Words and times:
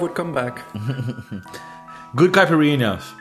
would 0.00 0.14
come 0.14 0.32
back. 0.32 0.62
Good 2.14 2.30
Caipirinhas. 2.32 3.14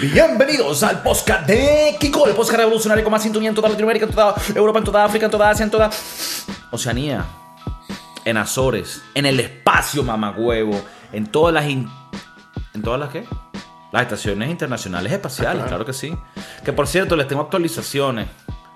Bienvenidos 0.00 0.82
al 0.82 1.02
podcast 1.02 1.46
de 1.46 1.96
Kiko, 1.98 2.26
el 2.28 2.34
podcast 2.34 2.58
revolucionario 2.58 3.02
con 3.04 3.10
más 3.12 3.22
sintonía 3.22 3.48
en 3.48 3.54
toda 3.54 3.68
Latinoamérica, 3.68 4.06
en 4.06 4.12
toda 4.12 4.34
Europa, 4.54 4.78
en 4.78 4.84
toda 4.84 5.04
África, 5.04 5.24
en 5.26 5.30
toda 5.30 5.50
Asia, 5.50 5.64
en 5.64 5.70
toda 5.70 5.90
Oceanía, 6.70 7.24
en 8.24 8.36
Azores, 8.36 9.02
en 9.14 9.26
el 9.26 9.40
espacio, 9.40 10.02
mamagüevo, 10.02 10.80
en 11.12 11.26
todas 11.26 11.54
las... 11.54 11.66
in- 11.66 11.90
¿En 12.74 12.82
todas 12.82 12.98
las 12.98 13.10
qué? 13.10 13.24
Las 13.92 14.02
estaciones 14.02 14.50
internacionales 14.50 15.12
espaciales, 15.12 15.64
claro 15.66 15.84
que 15.84 15.92
sí. 15.92 16.16
Que 16.64 16.72
por 16.72 16.88
cierto, 16.88 17.14
les 17.14 17.28
tengo 17.28 17.42
actualizaciones. 17.42 18.26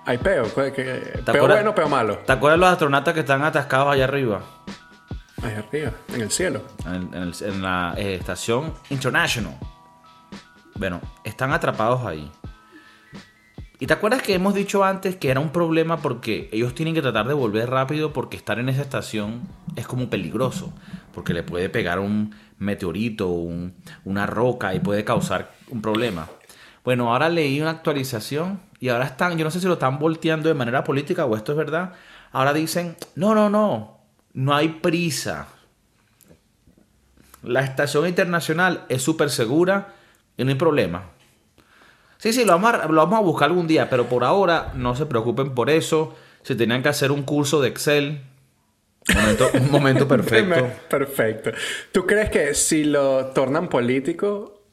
Hay 0.05 0.17
peo. 0.17 0.43
¿qué- 0.55 0.71
qué- 0.71 0.83
¿Te 0.83 1.21
Peo 1.23 1.35
acuerdas- 1.43 1.57
bueno, 1.57 1.75
peo 1.75 1.89
malo. 1.89 2.17
¿Te 2.19 2.31
acuerdas 2.31 2.57
de 2.57 2.61
los 2.65 2.71
astronautas 2.71 3.13
que 3.13 3.19
están 3.21 3.43
atascados 3.43 3.93
allá 3.93 4.05
arriba? 4.05 4.39
Ahí 5.43 5.53
arriba, 5.55 5.91
en 6.13 6.21
el 6.21 6.31
cielo. 6.31 6.63
en, 6.85 7.61
la 7.61 7.93
eh, 7.97 8.15
estación 8.15 8.73
International. 8.89 9.55
Bueno, 10.75 11.01
están 11.23 11.51
atrapados 11.53 12.05
ahí. 12.05 12.29
¿Y 13.81 13.87
te 13.87 13.93
acuerdas 13.93 14.21
que 14.21 14.33
hemos 14.33 14.53
dicho 14.53 14.83
antes 14.83 15.15
que 15.15 15.29
era 15.29 15.39
un 15.39 15.51
problema 15.51 15.97
porque 15.97 16.49
ellos 16.51 16.75
tienen 16.75 16.93
que 16.93 17.01
tratar 17.01 17.27
de 17.27 17.33
volver 17.33 17.69
rápido 17.69 18.11
porque 18.11 18.35
estar 18.35 18.59
en 18.59 18.67
esa 18.67 18.81
estación 18.81 19.41
es 19.77 19.87
como 19.87 20.09
peligroso? 20.09 20.73
Porque 21.13 21.33
le 21.33 21.43
puede 21.43 21.69
pegar 21.69 21.99
un 21.99 22.35
meteorito, 22.57 23.27
un- 23.29 23.73
una 24.03 24.25
roca 24.25 24.73
y 24.73 24.81
puede 24.81 25.05
causar 25.05 25.53
un 25.69 25.81
problema. 25.81 26.27
Bueno, 26.83 27.11
ahora 27.13 27.29
leí 27.29 27.61
una 27.61 27.69
actualización 27.71 28.59
y 28.81 28.89
ahora 28.89 29.05
están, 29.05 29.37
yo 29.37 29.45
no 29.45 29.51
sé 29.51 29.61
si 29.61 29.67
lo 29.67 29.73
están 29.73 29.97
volteando 29.99 30.49
de 30.49 30.55
manera 30.55 30.83
política 30.83 31.25
o 31.25 31.37
esto 31.37 31.53
es 31.53 31.57
verdad. 31.57 31.93
Ahora 32.33 32.51
dicen, 32.51 32.97
no, 33.15 33.33
no, 33.33 33.49
no, 33.49 33.98
no 34.39 34.55
hay 34.55 34.69
prisa. 34.69 35.47
La 37.43 37.59
estación 37.59 38.07
internacional 38.07 38.85
es 38.87 39.01
súper 39.01 39.29
segura 39.29 39.95
y 40.37 40.45
no 40.45 40.49
hay 40.49 40.55
problema. 40.55 41.09
Sí, 42.19 42.31
sí, 42.31 42.45
lo 42.45 42.53
vamos, 42.53 42.73
a, 42.73 42.87
lo 42.87 42.95
vamos 42.95 43.19
a 43.19 43.21
buscar 43.21 43.49
algún 43.49 43.67
día, 43.67 43.89
pero 43.89 44.07
por 44.07 44.23
ahora 44.23 44.71
no 44.75 44.95
se 44.95 45.05
preocupen 45.05 45.53
por 45.53 45.69
eso. 45.69 46.15
Si 46.41 46.55
tenían 46.55 46.81
que 46.81 46.87
hacer 46.87 47.11
un 47.11 47.23
curso 47.23 47.61
de 47.61 47.67
Excel, 47.67 48.21
momento, 49.13 49.49
un 49.55 49.71
momento 49.71 50.07
perfecto. 50.07 50.69
Perfecto. 50.89 51.51
¿Tú 51.91 52.07
crees 52.07 52.29
que 52.29 52.53
si 52.53 52.85
lo 52.85 53.27
tornan 53.27 53.67
político, 53.67 54.63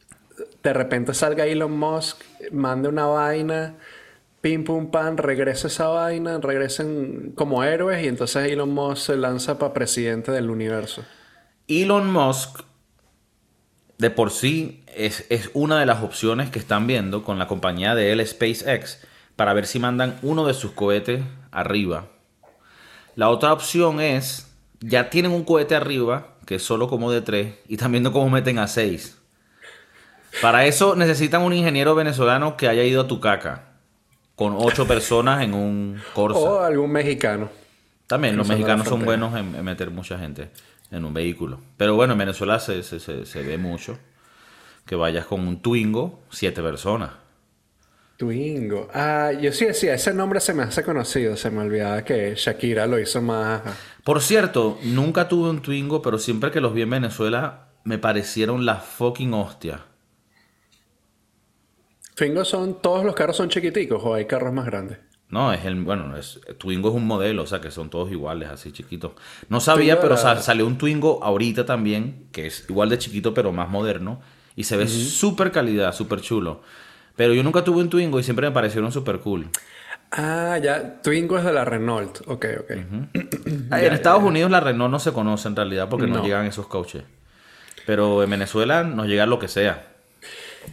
de 0.63 0.73
repente 0.75 1.13
salga 1.13 1.45
Elon 1.45 1.77
Musk, 1.77 2.23
mande 2.53 2.89
una 2.89 3.07
vaina, 3.07 3.75
pim 4.47 4.63
pum 4.63 4.93
pan, 4.93 5.17
regrese 5.17 5.67
esa 5.67 5.89
vaina, 5.89 6.39
regresen 6.39 7.33
como 7.35 7.65
héroes 7.65 8.05
y 8.05 8.07
entonces 8.07 8.53
Elon 8.53 8.73
Musk 8.73 9.07
se 9.07 9.17
lanza 9.17 9.59
para 9.59 9.75
presidente 9.75 10.31
del 10.31 10.51
universo? 10.51 11.05
Elon 11.67 12.13
Musk, 12.13 12.61
de 13.99 14.11
por 14.11 14.31
sí, 14.31 14.85
es, 14.95 15.27
es 15.31 15.51
una 15.53 15.81
de 15.81 15.87
las 15.87 16.05
opciones 16.05 16.49
que 16.51 16.61
están 16.61 16.87
viendo 16.87 17.25
con 17.25 17.41
la 17.41 17.49
compañía 17.49 17.97
de 17.97 18.13
él, 18.13 18.25
SpaceX, 18.25 19.01
para 19.35 19.53
ver 19.53 19.67
si 19.67 19.81
mandan 19.81 20.17
uno 20.23 20.47
de 20.47 20.55
sus 20.55 20.71
cohetes 20.71 21.25
arriba. 21.51 22.07
La 23.17 23.31
otra 23.31 23.53
opción 23.53 24.01
es, 24.01 24.55
ya 24.79 25.11
tienen 25.11 25.33
un 25.33 25.43
cohete 25.43 25.75
arriba, 25.75 26.37
que 26.47 26.55
es 26.55 26.63
solo 26.63 26.87
como 26.87 27.11
de 27.11 27.21
tres, 27.21 27.55
y 27.67 27.75
están 27.75 27.91
viendo 27.91 28.13
cómo 28.13 28.31
meten 28.31 28.61
a 28.61 28.69
seis. 28.69 29.19
Para 30.41 30.67
eso 30.67 30.95
necesitan 30.95 31.43
un 31.43 31.53
ingeniero 31.53 31.97
venezolano 31.97 32.57
que 32.57 32.69
haya 32.69 32.85
ido 32.85 33.01
a 33.01 33.09
Tucaca, 33.09 33.76
con 34.37 34.55
ocho 34.57 34.87
personas 34.87 35.43
en 35.43 35.55
un 35.55 36.01
Corsa. 36.15 36.39
O 36.39 36.61
algún 36.61 36.93
mexicano. 36.93 37.49
También 38.07 38.37
los 38.37 38.47
mexicanos 38.47 38.87
son 38.87 39.05
buenos 39.05 39.35
en, 39.37 39.55
en 39.57 39.65
meter 39.65 39.91
mucha 39.91 40.17
gente 40.19 40.51
en 40.93 41.05
un 41.05 41.13
vehículo. 41.13 41.59
Pero 41.77 41.97
bueno, 41.97 42.13
en 42.13 42.21
Venezuela 42.21 42.61
se, 42.61 42.85
se- 42.85 43.01
se- 43.01 43.27
se 43.27 43.43
ve 43.43 43.59
mucho 43.59 43.99
que 44.85 44.95
vayas 44.95 45.27
con 45.27 45.41
un 45.41 45.61
Twingo, 45.61 46.21
siete 46.31 46.63
personas. 46.63 47.11
Twingo. 48.17 48.89
Ah, 48.95 49.33
yo 49.33 49.53
sí 49.53 49.67
decía, 49.67 49.95
ese 49.95 50.15
nombre 50.15 50.41
se 50.41 50.55
me 50.55 50.63
hace 50.63 50.83
conocido. 50.83 51.37
Se 51.37 51.51
me 51.51 51.61
olvidaba 51.63 52.03
que 52.05 52.35
Shakira 52.35 52.87
lo 52.87 52.99
hizo 52.99 53.21
más. 53.21 53.63
Por 54.05 54.23
cierto, 54.23 54.79
nunca 54.85 55.29
tuve 55.29 55.51
un 55.51 55.61
Twingo, 55.61 56.01
pero 56.01 56.19
siempre 56.19 56.51
que 56.51 56.61
los 56.61 56.73
vi 56.73 56.83
en 56.83 56.91
Venezuela 56.91 57.69
me 57.85 57.99
parecieron 57.99 58.65
la 58.65 58.77
fucking 58.77 59.35
hostia. 59.35 59.81
Twingo 62.17 62.45
son, 62.45 62.81
todos 62.83 63.05
los 63.05 63.15
carros 63.15 63.37
son 63.37 63.49
chiquiticos 63.49 64.03
o 64.05 64.15
hay 64.15 64.25
carros 64.25 64.53
más 64.53 64.67
grandes. 64.67 64.99
No, 65.29 65.53
es 65.53 65.65
el, 65.65 65.83
bueno, 65.83 66.17
es, 66.17 66.41
Twingo 66.59 66.89
es 66.89 66.95
un 66.95 67.07
modelo, 67.07 67.43
o 67.43 67.47
sea 67.47 67.61
que 67.61 67.71
son 67.71 67.91
todos 67.91 68.11
iguales, 68.11 68.49
así 68.49 68.73
chiquitos. 68.73 69.13
No 69.49 69.61
sabía, 69.61 69.95
Twingo 69.95 70.03
pero 70.03 70.15
era- 70.15 70.23
sa- 70.37 70.43
salió 70.43 70.67
un 70.67 70.79
Twingo 70.79 71.23
ahorita 71.23 71.67
también, 71.67 72.27
que 72.33 72.47
es 72.47 72.65
igual 72.69 72.89
de 72.89 72.99
chiquito, 72.99 73.35
pero 73.35 73.53
más 73.53 73.69
moderno. 73.69 74.21
Y 74.57 74.65
se 74.65 74.77
ve 74.77 74.89
súper 74.89 75.53
calidad, 75.53 75.93
súper 75.93 76.21
chulo. 76.23 76.63
Pero 77.17 77.35
yo 77.35 77.43
nunca 77.43 77.63
tuve 77.65 77.79
un 77.83 77.91
Twingo 77.91 78.19
y 78.19 78.23
siempre 78.23 78.47
me 78.49 78.53
parecieron 78.55 78.91
súper 78.93 79.19
cool. 79.21 79.49
Ah, 80.13 80.59
ya. 80.63 81.03
Twingo 81.03 81.37
es 81.39 81.45
de 81.45 81.53
la 81.53 81.65
Renault. 81.65 82.21
Ok, 82.29 82.47
ok. 82.61 82.71
En 83.73 83.93
Estados 83.93 84.23
Unidos 84.23 84.51
la 84.51 84.61
Renault 84.61 84.91
no 84.93 84.99
se 84.99 85.13
conoce 85.13 85.49
en 85.49 85.57
realidad 85.57 85.89
porque 85.91 86.07
no, 86.07 86.17
No. 86.19 86.25
llegan 86.25 86.47
esos 86.47 86.67
coches. 86.69 87.03
Pero 87.85 88.23
en 88.23 88.31
Venezuela 88.31 88.83
nos 88.85 89.07
llega 89.07 89.27
lo 89.27 89.39
que 89.39 89.49
sea. 89.49 89.96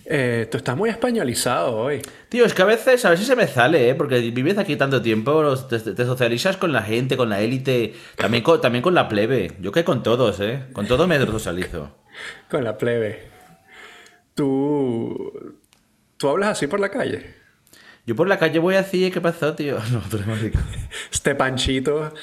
Eh, 0.06 0.48
tú 0.52 0.58
estás 0.58 0.76
muy 0.76 0.90
españolizado 0.90 1.76
hoy. 1.78 2.02
Tío, 2.30 2.46
es 2.46 2.54
que 2.54 2.62
a 2.62 2.66
veces, 2.66 3.04
a 3.06 3.09
veces 3.09 3.26
se 3.28 3.36
me 3.36 3.48
sale, 3.48 3.90
¿eh? 3.90 3.96
Porque 3.96 4.20
vives 4.31 4.58
aquí 4.58 4.76
tanto 4.76 5.02
tiempo, 5.02 5.56
te, 5.68 5.80
te 5.80 6.06
socializas 6.06 6.58
con 6.58 6.72
la 6.72 6.81
gente, 6.84 7.18
con 7.18 7.30
la 7.30 7.42
élite, 7.42 7.94
también 8.16 8.44
con, 8.44 8.59
también 8.62 8.81
con 8.81 8.94
la 8.94 9.08
plebe. 9.08 9.54
Yo 9.59 9.72
que 9.72 9.84
con 9.84 10.04
todos, 10.04 10.40
¿eh? 10.40 10.66
Con 10.74 10.88
todos 10.88 11.08
me 11.08 11.18
socializo. 11.26 11.96
Con 12.50 12.64
la 12.64 12.78
plebe. 12.78 13.28
Tú. 14.36 15.58
¿Tú 16.18 16.30
hablas 16.30 16.50
así 16.50 16.68
por 16.68 16.80
la 16.80 16.90
calle? 16.90 17.36
Yo 18.06 18.16
por 18.16 18.28
la 18.28 18.38
calle 18.38 18.60
voy 18.60 18.75
así, 18.75 19.10
¿qué 19.12 19.22
pasó, 19.22 19.54
tío? 19.56 19.78
No, 19.92 20.02
tú 20.10 20.18
eres 20.18 20.28
marico. 20.28 20.60
Este 21.12 21.36
panchito. 21.36 22.14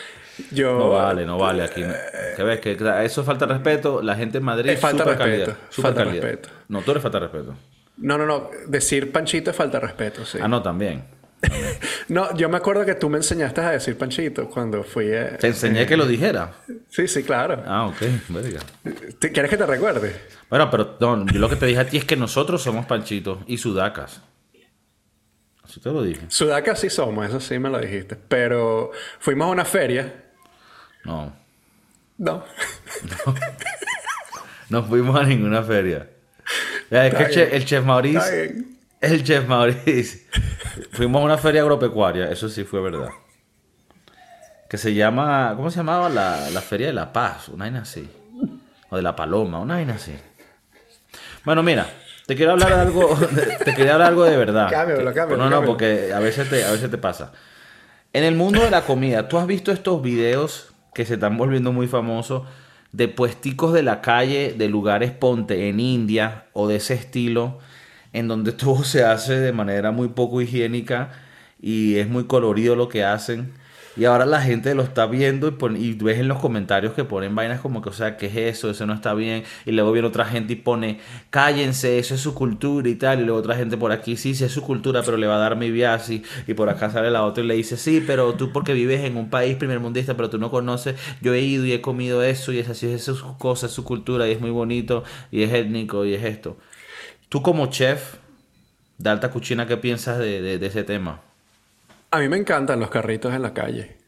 Yo. 0.50 0.78
No 0.78 0.90
vale, 0.90 1.24
no 1.24 1.38
vale 1.38 1.62
aquí. 1.64 1.82
¿Qué 2.36 2.42
ves? 2.42 2.60
Que 2.60 2.72
eso 3.04 3.20
es 3.20 3.26
falta 3.26 3.46
respeto. 3.46 4.02
La 4.02 4.16
gente 4.16 4.38
en 4.38 4.44
Madrid 4.44 4.70
Es 4.70 4.80
falta 4.80 5.04
de 5.04 5.10
súper 5.10 5.18
calidad, 5.18 5.46
respeto, 5.46 5.66
súper 5.70 5.92
falta 5.94 6.04
calidad. 6.04 6.22
respeto. 6.22 6.59
No, 6.70 6.80
tú 6.82 6.92
eres 6.92 7.02
falta 7.02 7.18
de 7.20 7.26
respeto. 7.28 7.54
No, 7.98 8.16
no, 8.16 8.24
no. 8.24 8.48
Decir 8.66 9.12
panchito 9.12 9.50
es 9.50 9.56
falta 9.56 9.78
de 9.78 9.86
respeto, 9.86 10.24
sí. 10.24 10.38
Ah, 10.40 10.48
no, 10.48 10.62
también. 10.62 11.04
No, 12.08 12.34
yo 12.36 12.48
me 12.48 12.56
acuerdo 12.56 12.84
que 12.84 12.94
tú 12.96 13.08
me 13.08 13.18
enseñaste 13.18 13.60
a 13.60 13.70
decir 13.70 13.96
panchito 13.96 14.48
cuando 14.50 14.82
fui. 14.82 15.06
eh, 15.08 15.36
Te 15.38 15.46
enseñé 15.48 15.86
que 15.86 15.96
lo 15.96 16.04
dijera. 16.06 16.52
Sí, 16.88 17.06
sí, 17.06 17.22
claro. 17.22 17.62
Ah, 17.66 17.86
ok, 17.86 17.96
verga. 18.30 18.60
¿Te- 19.20 19.30
¿Quieres 19.30 19.48
que 19.48 19.56
te 19.56 19.64
recuerde? 19.64 20.20
Bueno, 20.48 20.68
pero 20.70 20.96
no, 21.00 21.24
yo 21.26 21.38
lo 21.38 21.48
que 21.48 21.54
te 21.56 21.66
dije 21.66 21.78
a 21.80 21.86
ti 21.86 21.98
es 21.98 22.04
que 22.04 22.16
nosotros 22.16 22.62
somos 22.62 22.84
panchitos 22.86 23.38
y 23.46 23.58
sudacas. 23.58 24.22
Así 25.62 25.78
te 25.80 25.88
lo 25.90 26.02
dije. 26.02 26.22
Sudaca 26.28 26.74
sí 26.74 26.90
somos, 26.90 27.28
eso 27.28 27.38
sí 27.38 27.58
me 27.60 27.70
lo 27.70 27.78
dijiste. 27.78 28.16
Pero 28.16 28.90
fuimos 29.20 29.46
a 29.46 29.50
una 29.50 29.64
feria. 29.64 30.12
No, 31.04 31.32
No. 32.18 32.44
no 34.68 34.82
fuimos 34.84 35.16
a 35.18 35.22
ninguna 35.24 35.62
feria. 35.62 36.08
Es 36.90 37.14
que 37.14 37.22
el 37.24 37.30
chef, 37.30 37.52
el 37.52 37.64
chef 37.64 37.84
Maurice, 37.84 38.54
el 39.00 39.22
chef 39.24 39.46
Maurice, 39.46 40.26
fuimos 40.92 41.22
a 41.22 41.24
una 41.24 41.38
feria 41.38 41.62
agropecuaria, 41.62 42.30
eso 42.30 42.48
sí 42.48 42.64
fue 42.64 42.80
verdad. 42.80 43.08
Que 44.68 44.76
se 44.78 44.94
llama, 44.94 45.54
¿cómo 45.56 45.70
se 45.70 45.78
llamaba? 45.78 46.08
La, 46.08 46.48
la 46.50 46.60
Feria 46.60 46.86
de 46.88 46.92
la 46.92 47.12
Paz, 47.12 47.48
una 47.48 47.64
vaina 47.64 47.80
así. 47.82 48.08
O 48.90 48.96
de 48.96 49.02
la 49.02 49.16
Paloma, 49.16 49.58
una 49.58 49.74
vaina 49.74 49.94
así. 49.94 50.14
Bueno, 51.44 51.62
mira, 51.62 51.86
te 52.26 52.36
quiero 52.36 52.52
hablar 52.52 52.74
de 52.74 52.80
algo, 52.80 53.16
te 53.64 53.74
quería 53.74 53.94
hablar 53.94 54.08
algo 54.08 54.24
de 54.24 54.36
verdad. 54.36 54.68
Que- 54.68 54.74
cámbiamelo, 54.74 55.36
No, 55.36 55.50
no, 55.50 55.64
porque 55.66 56.12
a 56.12 56.20
veces 56.20 56.48
te, 56.48 56.64
a 56.64 56.70
veces 56.70 56.88
te 56.90 56.98
pasa. 56.98 57.32
En 58.12 58.22
el 58.24 58.34
mundo 58.36 58.60
de 58.62 58.70
la 58.70 58.82
comida, 58.82 59.26
¿tú 59.28 59.38
has 59.38 59.46
visto 59.46 59.72
estos 59.72 60.02
videos 60.02 60.72
que 60.94 61.04
se 61.04 61.14
están 61.14 61.36
volviendo 61.36 61.72
muy 61.72 61.88
famosos 61.88 62.42
de 62.92 63.08
puesticos 63.08 63.72
de 63.72 63.82
la 63.82 64.00
calle, 64.00 64.54
de 64.56 64.68
lugares 64.68 65.12
ponte 65.12 65.68
en 65.68 65.80
India 65.80 66.46
o 66.52 66.68
de 66.68 66.76
ese 66.76 66.94
estilo, 66.94 67.58
en 68.12 68.28
donde 68.28 68.52
todo 68.52 68.84
se 68.84 69.04
hace 69.04 69.34
de 69.40 69.52
manera 69.52 69.92
muy 69.92 70.08
poco 70.08 70.40
higiénica 70.40 71.12
y 71.60 71.96
es 71.96 72.08
muy 72.08 72.24
colorido 72.24 72.76
lo 72.76 72.88
que 72.88 73.04
hacen? 73.04 73.52
Y 74.00 74.06
ahora 74.06 74.24
la 74.24 74.40
gente 74.40 74.74
lo 74.74 74.82
está 74.82 75.04
viendo 75.04 75.46
y, 75.48 75.50
pon- 75.50 75.76
y 75.76 75.92
ves 75.92 76.18
en 76.18 76.26
los 76.28 76.38
comentarios 76.38 76.94
que 76.94 77.04
ponen 77.04 77.34
vainas 77.34 77.60
como 77.60 77.82
que, 77.82 77.90
o 77.90 77.92
sea, 77.92 78.16
¿qué 78.16 78.26
es 78.28 78.36
eso? 78.56 78.70
Eso 78.70 78.86
no 78.86 78.94
está 78.94 79.12
bien. 79.12 79.44
Y 79.66 79.72
luego 79.72 79.92
viene 79.92 80.08
otra 80.08 80.24
gente 80.24 80.54
y 80.54 80.56
pone, 80.56 81.00
cállense, 81.28 81.98
eso 81.98 82.14
es 82.14 82.20
su 82.22 82.32
cultura 82.34 82.88
y 82.88 82.94
tal. 82.94 83.20
Y 83.20 83.24
luego 83.24 83.38
otra 83.40 83.56
gente 83.56 83.76
por 83.76 83.92
aquí, 83.92 84.16
sí, 84.16 84.34
sí 84.34 84.44
es 84.44 84.52
su 84.52 84.62
cultura, 84.62 85.02
pero 85.04 85.18
le 85.18 85.26
va 85.26 85.36
a 85.36 85.38
dar 85.38 85.54
mi 85.56 85.70
viaje. 85.70 86.22
Y 86.46 86.54
por 86.54 86.70
acá 86.70 86.88
sale 86.90 87.10
la 87.10 87.24
otra 87.24 87.44
y 87.44 87.46
le 87.46 87.54
dice, 87.54 87.76
sí, 87.76 88.02
pero 88.06 88.32
tú 88.34 88.52
porque 88.52 88.72
vives 88.72 89.04
en 89.04 89.18
un 89.18 89.28
país 89.28 89.56
primermundista, 89.56 90.16
pero 90.16 90.30
tú 90.30 90.38
no 90.38 90.50
conoces, 90.50 90.96
yo 91.20 91.34
he 91.34 91.40
ido 91.42 91.66
y 91.66 91.72
he 91.72 91.82
comido 91.82 92.22
eso 92.22 92.52
y 92.52 92.58
es 92.58 92.70
así, 92.70 92.86
es 92.90 93.04
su 93.04 93.36
cosa, 93.38 93.66
es 93.66 93.72
su 93.72 93.84
cultura 93.84 94.26
y 94.28 94.32
es 94.32 94.40
muy 94.40 94.50
bonito 94.50 95.04
y 95.30 95.42
es 95.42 95.52
étnico 95.52 96.06
y 96.06 96.14
es 96.14 96.24
esto. 96.24 96.56
Tú 97.28 97.42
como 97.42 97.66
chef 97.68 98.16
de 98.98 99.10
alta 99.10 99.30
cuchina, 99.30 99.66
¿qué 99.66 99.76
piensas 99.76 100.18
de, 100.18 100.54
ese 100.66 100.84
tema? 100.84 101.22
A 102.10 102.18
mí 102.18 102.28
me 102.28 102.36
encantan 102.36 102.80
los 102.80 102.90
carritos 102.90 103.32
en 103.34 103.42
la 103.42 103.54
calle. 103.54 103.98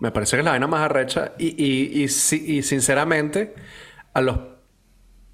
Me 0.00 0.10
parece 0.12 0.36
que 0.36 0.40
es 0.40 0.44
la 0.44 0.52
vaina 0.52 0.66
más 0.66 0.82
arrecha. 0.82 1.32
Y, 1.38 1.48
y, 1.62 2.02
y, 2.04 2.08
si- 2.08 2.58
y 2.58 2.62
sinceramente, 2.62 3.54
a 4.12 4.20
los 4.20 4.38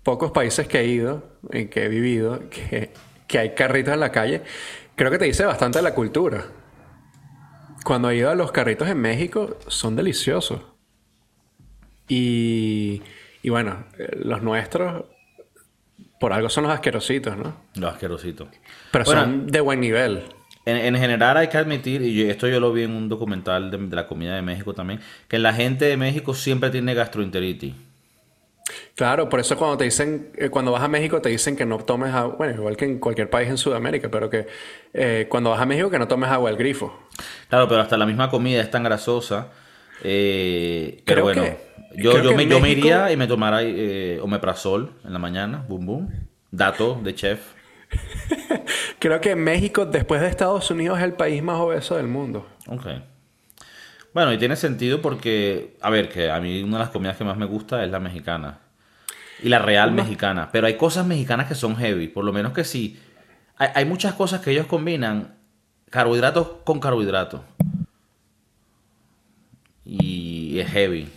pocos 0.03 0.31
países 0.33 0.67
que 0.67 0.81
he 0.81 0.87
ido, 0.87 1.39
en 1.51 1.69
que 1.69 1.85
he 1.85 1.89
vivido, 1.89 2.49
que, 2.49 2.93
que 3.27 3.39
hay 3.39 3.55
carritos 3.55 3.93
en 3.95 4.01
la 4.01 4.13
calle, 4.13 4.43
creo 4.97 5.11
que 5.11 5.19
te 5.19 5.27
dice 5.27 5.45
bastante 5.45 5.79
de 5.79 5.83
la 5.83 5.95
cultura. 5.95 6.47
Cuando 7.85 8.11
he 8.11 8.17
ido 8.17 8.31
a 8.31 8.35
los 8.35 8.53
carritos 8.53 8.89
en 8.89 8.99
México, 9.01 9.59
son 9.69 9.97
deliciosos. 9.97 10.63
Y, 12.09 13.03
y 13.43 13.51
bueno, 13.51 13.85
eh, 13.99 14.17
los 14.25 14.43
nuestros, 14.43 15.05
por 16.19 16.33
algo 16.33 16.49
son 16.49 16.65
los 16.65 16.73
asquerositos, 16.73 17.37
¿no? 17.37 17.57
Los 17.75 17.93
asquerositos. 17.93 18.49
Pero 18.91 19.05
Bueno, 19.05 19.23
son 19.23 19.47
de 19.47 19.61
buen 19.61 19.81
nivel. 19.81 20.25
En, 20.71 20.95
en 20.95 21.01
general 21.01 21.37
hay 21.37 21.49
que 21.49 21.59
admitir, 21.59 22.03
y 22.03 22.23
esto 22.31 22.49
yo 22.49 22.61
lo 22.61 22.73
vi 22.73 22.83
en 22.85 22.93
un 22.93 23.09
documental 23.09 23.71
de, 23.71 23.79
de 23.79 23.97
la 23.97 24.07
comida 24.07 24.35
de 24.37 24.43
México 24.43 24.75
también, 24.75 25.01
que 25.29 25.39
la 25.39 25.53
gente 25.55 25.85
de 25.87 25.97
México 25.97 26.35
siempre 26.35 26.71
tiene 26.71 26.95
gastroenteritis. 26.95 27.75
Claro, 28.95 29.29
por 29.29 29.41
eso 29.41 29.57
cuando 29.57 29.77
te 29.77 29.85
dicen, 29.85 30.31
eh, 30.37 30.49
cuando 30.51 30.73
vas 30.73 30.83
a 30.83 30.89
México 30.89 31.21
te 31.21 31.29
dicen 31.31 31.57
que 31.57 31.67
no 31.67 31.79
tomes 31.79 32.13
agua, 32.15 32.37
bueno, 32.37 32.55
igual 32.55 32.77
que 32.77 32.85
en 32.85 32.99
cualquier 32.99 33.31
país 33.31 33.49
en 33.49 33.59
Sudamérica, 33.59 34.11
pero 34.11 34.31
que 34.31 34.47
eh, 34.93 35.27
cuando 35.29 35.51
vas 35.51 35.61
a 35.61 35.67
México 35.67 35.91
que 35.91 35.99
no 35.99 36.09
tomes 36.09 36.31
agua 36.31 36.51
del 36.51 36.59
grifo. 36.59 36.93
Claro, 37.49 37.69
pero 37.69 37.81
hasta 37.81 37.97
la 37.97 38.07
misma 38.07 38.31
comida 38.31 38.61
es 38.61 38.71
tan 38.71 38.83
grasosa. 38.85 39.49
eh, 40.03 41.03
pero 41.05 41.23
bueno, 41.23 41.33
que- 41.33 41.59
yo, 41.97 42.19
yo, 42.19 42.33
me, 42.35 42.47
yo 42.47 42.59
iría 42.67 43.11
y 43.13 43.17
me 43.17 43.27
tomara 43.27 43.63
eh, 43.63 44.19
omeprazol 44.23 44.93
en 45.05 45.13
la 45.13 45.19
mañana, 45.19 45.65
boom 45.69 45.87
boom. 45.87 46.29
Dato 46.51 47.01
de 47.03 47.15
chef. 47.15 47.41
Creo 48.99 49.21
que 49.21 49.37
México, 49.37 49.87
después 49.87 50.21
de 50.21 50.29
Estados 50.29 50.71
Unidos, 50.71 50.99
es 50.99 51.05
el 51.05 51.13
país 51.15 51.43
más 51.43 51.59
obeso 51.59 51.97
del 51.97 52.07
mundo. 52.09 52.47
Ok. 52.67 52.87
Bueno, 54.13 54.33
y 54.33 54.39
tiene 54.39 54.57
sentido 54.57 55.01
porque, 55.01 55.77
a 55.81 55.91
ver, 55.91 56.09
que 56.09 56.31
a 56.31 56.41
mí 56.41 56.63
una 56.63 56.79
de 56.79 56.85
las 56.85 56.91
comidas 56.91 57.17
que 57.17 57.25
más 57.25 57.37
me 57.37 57.47
gusta 57.47 57.85
es 57.85 57.91
la 57.91 58.01
mexicana. 58.01 58.59
Y 59.43 59.49
la 59.49 59.59
real 59.59 59.93
mexicana. 59.93 60.51
Pero 60.53 60.67
hay 60.67 60.77
cosas 60.77 61.07
mexicanas 61.07 61.47
que 61.47 61.55
son 61.55 61.77
heavy. 61.77 62.09
Por 62.09 62.25
lo 62.25 62.33
menos 62.33 62.53
que 62.53 62.65
sí. 62.65 63.01
Hay, 63.57 63.69
hay 63.75 63.85
muchas 63.85 64.15
cosas 64.15 64.41
que 64.41 64.51
ellos 64.51 64.67
combinan 64.67 65.37
carbohidratos 65.89 66.49
con 66.65 66.79
carbohidratos. 66.81 67.41
Y 69.85 70.59
es 70.59 70.69
heavy. 70.71 71.09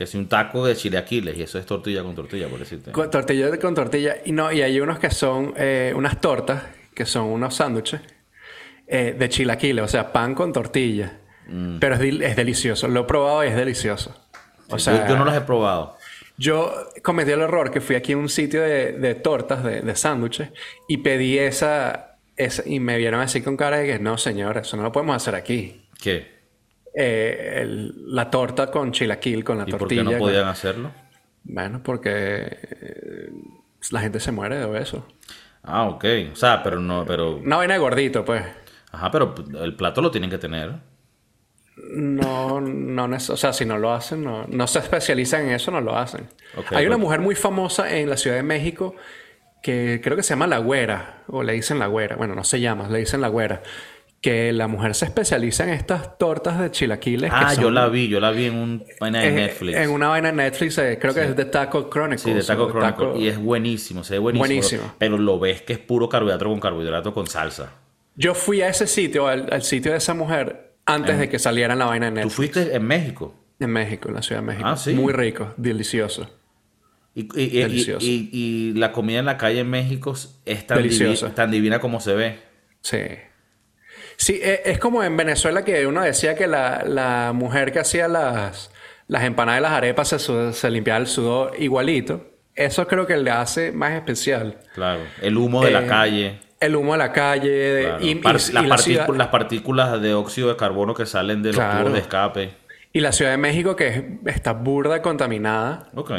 Que 0.00 0.06
si 0.06 0.16
un 0.16 0.30
taco 0.30 0.64
de 0.64 0.74
chileaquiles 0.74 1.36
y 1.36 1.42
eso 1.42 1.58
es 1.58 1.66
tortilla 1.66 2.02
con 2.02 2.14
tortilla, 2.14 2.48
por 2.48 2.58
decirte. 2.58 2.90
Con 2.90 3.10
tortilla 3.10 3.54
con 3.58 3.74
tortilla. 3.74 4.16
Y 4.24 4.32
no, 4.32 4.50
y 4.50 4.62
hay 4.62 4.80
unos 4.80 4.98
que 4.98 5.10
son 5.10 5.52
eh, 5.58 5.92
unas 5.94 6.22
tortas, 6.22 6.62
que 6.94 7.04
son 7.04 7.24
unos 7.26 7.56
sándwiches 7.56 8.00
eh, 8.86 9.14
de 9.18 9.28
chilaquiles, 9.28 9.84
o 9.84 9.88
sea, 9.88 10.10
pan 10.10 10.34
con 10.34 10.54
tortilla. 10.54 11.18
Pero 11.80 11.96
es, 11.96 12.00
es 12.00 12.34
delicioso. 12.34 12.88
Lo 12.88 13.00
he 13.00 13.04
probado 13.04 13.44
y 13.44 13.48
es 13.48 13.56
delicioso. 13.56 14.14
O 14.70 14.78
Sí, 14.78 14.86
sea, 14.86 15.02
yo, 15.06 15.12
yo 15.12 15.18
no 15.18 15.26
los 15.26 15.34
he 15.34 15.42
probado. 15.42 15.98
Yo 16.38 16.72
cometí 17.02 17.32
el 17.32 17.42
error 17.42 17.70
que 17.70 17.82
fui 17.82 17.94
aquí 17.94 18.12
a 18.12 18.16
un 18.16 18.30
sitio 18.30 18.62
de, 18.62 18.92
de 18.92 19.14
tortas, 19.16 19.62
de, 19.62 19.82
de 19.82 19.94
sándwiches, 19.96 20.48
y 20.88 20.96
pedí 20.96 21.38
esa, 21.38 22.16
esa- 22.38 22.62
y 22.66 22.80
me 22.80 22.96
vieron 22.96 23.20
así 23.20 23.42
con 23.42 23.58
cara 23.58 23.76
de 23.76 23.86
que 23.86 23.98
no, 23.98 24.16
señor, 24.16 24.56
eso 24.56 24.78
no 24.78 24.82
lo 24.82 24.92
podemos 24.92 25.14
hacer 25.14 25.34
aquí. 25.34 25.82
¿Qué? 26.02 26.39
Eh, 26.94 27.58
el- 27.62 28.14
la 28.14 28.30
torta 28.30 28.70
con 28.70 28.90
chilaquil, 28.92 29.44
con 29.44 29.58
la 29.58 29.64
¿Y 29.66 29.70
por 29.70 29.80
tortilla. 29.80 30.00
qué 30.02 30.04
no 30.04 30.10
con- 30.12 30.18
podían 30.20 30.48
hacerlo? 30.48 30.90
Bueno, 31.44 31.80
porque 31.82 32.10
eh, 32.10 33.30
la 33.90 34.00
gente 34.00 34.20
se 34.20 34.32
muere 34.32 34.56
de 34.58 34.78
eso. 34.80 35.06
Ah, 35.62 35.84
ok. 35.88 36.04
O 36.32 36.36
sea, 36.36 36.62
pero 36.62 36.80
no, 36.80 37.04
pero... 37.06 37.36
Una 37.36 37.56
vaina 37.58 37.74
de 37.74 37.80
gordito, 37.80 38.24
pues. 38.24 38.42
Ajá, 38.92 39.10
pero 39.10 39.34
el 39.62 39.74
plato 39.76 40.00
lo 40.02 40.10
tienen 40.10 40.30
que 40.30 40.38
tener. 40.38 40.72
No, 41.92 42.60
no, 42.60 43.04
o 43.04 43.18
sea, 43.36 43.52
si 43.52 43.64
no 43.64 43.78
lo 43.78 43.92
hacen, 43.92 44.22
no, 44.22 44.44
no 44.48 44.66
se 44.66 44.80
especializan 44.80 45.42
en 45.46 45.50
eso, 45.52 45.70
no 45.70 45.80
lo 45.80 45.96
hacen. 45.96 46.28
Hay 46.70 46.86
una 46.86 46.98
mujer 46.98 47.20
muy 47.20 47.34
famosa 47.34 47.96
en 47.96 48.10
la 48.10 48.16
Ciudad 48.16 48.36
de 48.36 48.42
México 48.42 48.94
que 49.62 50.00
creo 50.02 50.16
que 50.16 50.22
se 50.22 50.30
llama 50.30 50.46
La 50.46 50.58
Güera, 50.58 51.22
o 51.28 51.42
le 51.42 51.52
dicen 51.54 51.78
La 51.78 51.86
Güera, 51.86 52.16
bueno, 52.16 52.34
no 52.34 52.44
se 52.44 52.60
llama, 52.60 52.88
le 52.88 52.98
dicen 52.98 53.20
La 53.20 53.28
Güera, 53.28 53.62
que 54.20 54.52
la 54.52 54.68
mujer 54.68 54.94
se 54.94 55.06
especializa 55.06 55.64
en 55.64 55.70
estas 55.70 56.18
tortas 56.18 56.60
de 56.60 56.70
chilaquiles. 56.70 57.30
que 57.30 57.36
Ah, 57.36 57.54
yo 57.54 57.62
son- 57.62 57.74
la 57.74 57.88
vi, 57.88 58.08
yo 58.08 58.20
la 58.20 58.30
vi 58.32 58.44
en 58.46 58.54
un 58.54 58.84
vaina 59.00 59.20
de 59.20 59.28
eh, 59.28 59.32
Netflix. 59.32 59.78
En 59.78 59.90
una 59.90 60.08
vaina 60.08 60.28
de 60.30 60.34
Netflix, 60.36 60.76
eh, 60.78 60.98
creo 61.00 61.14
que 61.14 61.24
es 61.24 61.36
de 61.36 61.44
Taco 61.46 61.88
Chronicles. 61.88 62.20
Sí, 62.22 62.32
de 62.34 62.42
Taco 62.42 62.64
o 62.64 62.66
de 62.66 62.72
Chronicle. 62.72 63.06
Taco- 63.06 63.18
Y 63.18 63.28
es 63.28 63.38
buenísimo, 63.38 64.04
se 64.04 64.14
ve 64.14 64.18
buenísimo. 64.18 64.46
Buenísimo. 64.46 64.94
Pero 64.98 65.16
lo 65.16 65.38
ves 65.38 65.62
que 65.62 65.72
es 65.72 65.78
puro 65.78 66.08
carbohidrato 66.08 66.44
con 66.46 66.60
carbohidrato 66.60 67.14
con 67.14 67.26
salsa. 67.26 67.72
Yo 68.14 68.34
fui 68.34 68.60
a 68.60 68.68
ese 68.68 68.86
sitio, 68.86 69.26
al, 69.26 69.48
al 69.50 69.62
sitio 69.62 69.92
de 69.92 69.98
esa 69.98 70.12
mujer, 70.12 70.74
antes 70.84 71.18
de 71.18 71.28
que 71.30 71.38
saliera 71.38 71.74
la 71.74 71.86
vaina 71.86 72.06
de 72.06 72.10
Tú 72.12 72.16
Netflix. 72.16 72.34
fuiste 72.34 72.74
en 72.76 72.82
México. 72.84 73.34
En 73.58 73.70
México, 73.70 74.08
en 74.08 74.14
la 74.16 74.22
Ciudad 74.22 74.42
de 74.42 74.46
México. 74.48 74.68
Ah, 74.68 74.76
sí. 74.76 74.92
Muy 74.92 75.12
rico, 75.14 75.54
delicioso. 75.56 76.28
Y, 77.14 77.22
Delicioso. 77.24 78.04
y- 78.06 78.28
y 78.32 78.72
la 78.74 78.92
comida 78.92 79.18
en 79.18 79.24
la 79.26 79.36
calle 79.38 79.60
en 79.60 79.68
México 79.70 80.12
es 80.44 80.66
tan, 80.66 80.78
divi- 80.82 81.34
tan 81.34 81.50
divina 81.50 81.78
como 81.80 82.00
se 82.00 82.14
ve. 82.14 82.38
Sí. 82.82 82.98
Sí, 84.20 84.38
e- 84.42 84.60
es 84.66 84.78
como 84.78 85.02
en 85.02 85.16
Venezuela 85.16 85.64
que 85.64 85.86
uno 85.86 86.02
decía 86.02 86.34
que 86.34 86.46
la, 86.46 86.82
la 86.86 87.32
mujer 87.34 87.72
que 87.72 87.78
hacía 87.78 88.06
las, 88.06 88.70
las 89.08 89.24
empanadas 89.24 89.56
de 89.58 89.62
las 89.62 89.72
arepas 89.72 90.08
se, 90.08 90.52
se 90.52 90.70
limpiaba 90.70 91.00
el 91.00 91.06
sudor 91.06 91.52
igualito. 91.58 92.26
Eso 92.54 92.86
creo 92.86 93.06
que 93.06 93.16
le 93.16 93.30
hace 93.30 93.72
más 93.72 93.92
especial. 93.92 94.58
Claro. 94.74 95.00
El 95.22 95.38
humo 95.38 95.64
de 95.64 95.70
la 95.70 95.84
Eh, 95.84 95.86
calle. 95.86 96.38
El 96.60 96.76
humo 96.76 96.92
de 96.92 96.98
la 96.98 97.12
calle 97.12 97.82
claro. 97.88 98.04
y, 98.04 98.10
y- 98.10 98.14
Par- 98.16 98.32
y 98.32 98.34
las, 98.34 98.52
la 98.52 98.60
partículas, 98.60 98.84
ciudad, 98.84 99.08
las 99.16 99.28
partículas 99.28 100.02
de 100.02 100.12
óxido 100.12 100.48
de 100.50 100.56
carbono 100.56 100.92
que 100.92 101.06
salen 101.06 101.42
de 101.42 101.48
los 101.48 101.56
Claro. 101.56 101.78
tubos 101.78 101.92
de 101.94 101.98
escape. 102.00 102.50
y 102.92 103.00
la 103.00 103.12
Ciudad 103.12 103.30
de 103.30 103.36
México 103.38 103.74
que 103.76 103.88
es- 103.88 104.04
está 104.26 104.52
burda 104.52 105.00
contaminada. 105.00 105.88
Ok. 105.94 106.10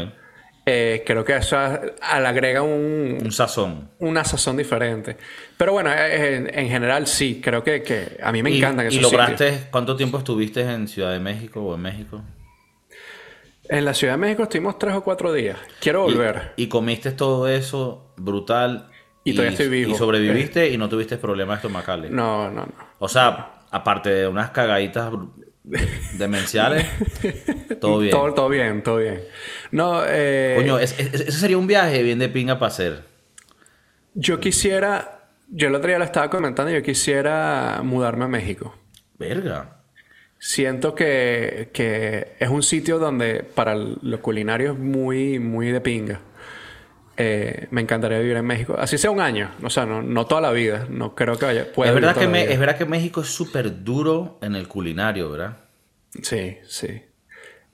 Eh, 0.65 1.03
creo 1.05 1.25
que 1.25 1.35
eso 1.35 1.57
a- 1.57 1.79
le 2.19 2.27
agrega 2.27 2.61
un, 2.61 3.17
Un 3.23 3.31
sazón. 3.31 3.89
una 3.99 4.23
sazón 4.23 4.57
diferente. 4.57 5.17
Pero 5.57 5.73
bueno, 5.73 5.91
eh, 5.91 6.35
en, 6.35 6.59
en 6.59 6.69
general 6.69 7.07
sí, 7.07 7.41
creo 7.43 7.63
que, 7.63 7.81
que 7.81 8.17
a 8.21 8.31
mí 8.31 8.43
me 8.43 8.51
¿Y, 8.51 8.57
encantan 8.59 8.85
y 8.85 8.89
esos 8.89 9.01
lograste, 9.11 9.49
sitios. 9.53 9.67
cuánto 9.71 9.95
tiempo 9.95 10.19
estuviste 10.19 10.61
en 10.61 10.87
Ciudad 10.87 11.11
de 11.13 11.19
México 11.19 11.61
o 11.63 11.73
en 11.75 11.81
México? 11.81 12.21
En 13.69 13.85
la 13.85 13.93
Ciudad 13.93 14.13
de 14.13 14.17
México 14.17 14.43
estuvimos 14.43 14.77
tres 14.77 14.93
o 14.95 15.03
cuatro 15.03 15.31
días. 15.33 15.57
Quiero 15.79 16.07
Y- 16.09 16.13
volver. 16.13 16.53
Y, 16.57 16.67
comiste 16.67 17.11
todo 17.11 17.47
eso 17.47 18.13
brutal. 18.17 18.89
Y 19.23 19.33
todavía 19.33 19.51
estoy 19.51 19.69
vivo. 19.69 19.91
Y 19.91 19.95
sobreviviste 19.95 20.69
y 20.69 20.77
no 20.77 20.89
tuviste 20.89 21.17
problemas 21.17 21.57
estomacales. 21.57 22.11
No, 22.11 22.49
no, 22.49 22.65
no. 22.65 22.73
O 22.99 23.07
sea, 23.07 23.61
aparte 23.71 24.09
de 24.09 24.27
unas 24.27 24.49
cagaditas 24.51 25.11
demenciales, 25.63 26.87
todo 27.79 27.99
bien. 27.99 28.11
Todo, 28.11 28.33
todo 28.33 28.49
bien, 28.49 28.81
todo 28.83 28.97
bien. 28.97 29.21
No, 29.71 30.01
eh, 30.07 30.55
Coño, 30.57 30.79
es- 30.79 30.99
es- 30.99 31.13
ese 31.21 31.31
sería 31.31 31.57
un 31.57 31.67
viaje 31.67 32.01
bien 32.03 32.19
de 32.19 32.29
pinga 32.29 32.57
para 32.59 32.67
hacer. 32.71 33.03
yo 34.13 34.39
quisiera, 34.39 35.29
yo 35.49 35.67
el 35.67 35.75
otro 35.75 35.87
día 35.87 35.97
lo 35.99 36.03
estaba 36.05 36.29
comentando, 36.29 36.71
yo 36.71 36.81
quisiera 36.83 37.81
mudarme 37.83 38.25
a 38.25 38.27
México. 38.27 38.75
Verga. 39.17 39.77
Siento 40.39 40.95
que, 40.95 41.69
que 41.71 42.33
es 42.39 42.49
un 42.49 42.63
sitio 42.63 42.97
donde 42.97 43.43
para 43.43 43.75
lo 43.75 44.21
culinario 44.21 44.71
es 44.73 44.79
muy, 44.79 45.37
muy 45.37 45.69
de 45.71 45.79
pinga. 45.81 46.19
Eh, 47.21 47.67
me 47.71 47.81
encantaría 47.81 48.19
vivir 48.19 48.37
en 48.37 48.45
México. 48.45 48.75
Así 48.77 48.97
sea 48.97 49.11
un 49.11 49.19
año. 49.19 49.51
O 49.63 49.69
sea, 49.69 49.85
no, 49.85 50.01
no 50.01 50.25
toda 50.25 50.41
la 50.41 50.51
vida. 50.51 50.87
No 50.89 51.13
creo 51.15 51.37
que 51.37 51.45
vaya. 51.45 51.71
pueda 51.71 51.89
Es 51.91 51.95
verdad, 51.95 52.15
que 52.15 52.27
me- 52.27 52.43
es 52.51 52.59
verdad 52.59 52.77
que 52.77 52.85
México 52.85 53.21
es 53.21 53.27
súper 53.27 53.83
duro 53.83 54.37
en 54.41 54.55
el 54.55 54.67
culinario, 54.67 55.29
¿verdad? 55.31 55.57
Sí, 56.21 56.57
sí. 56.67 57.01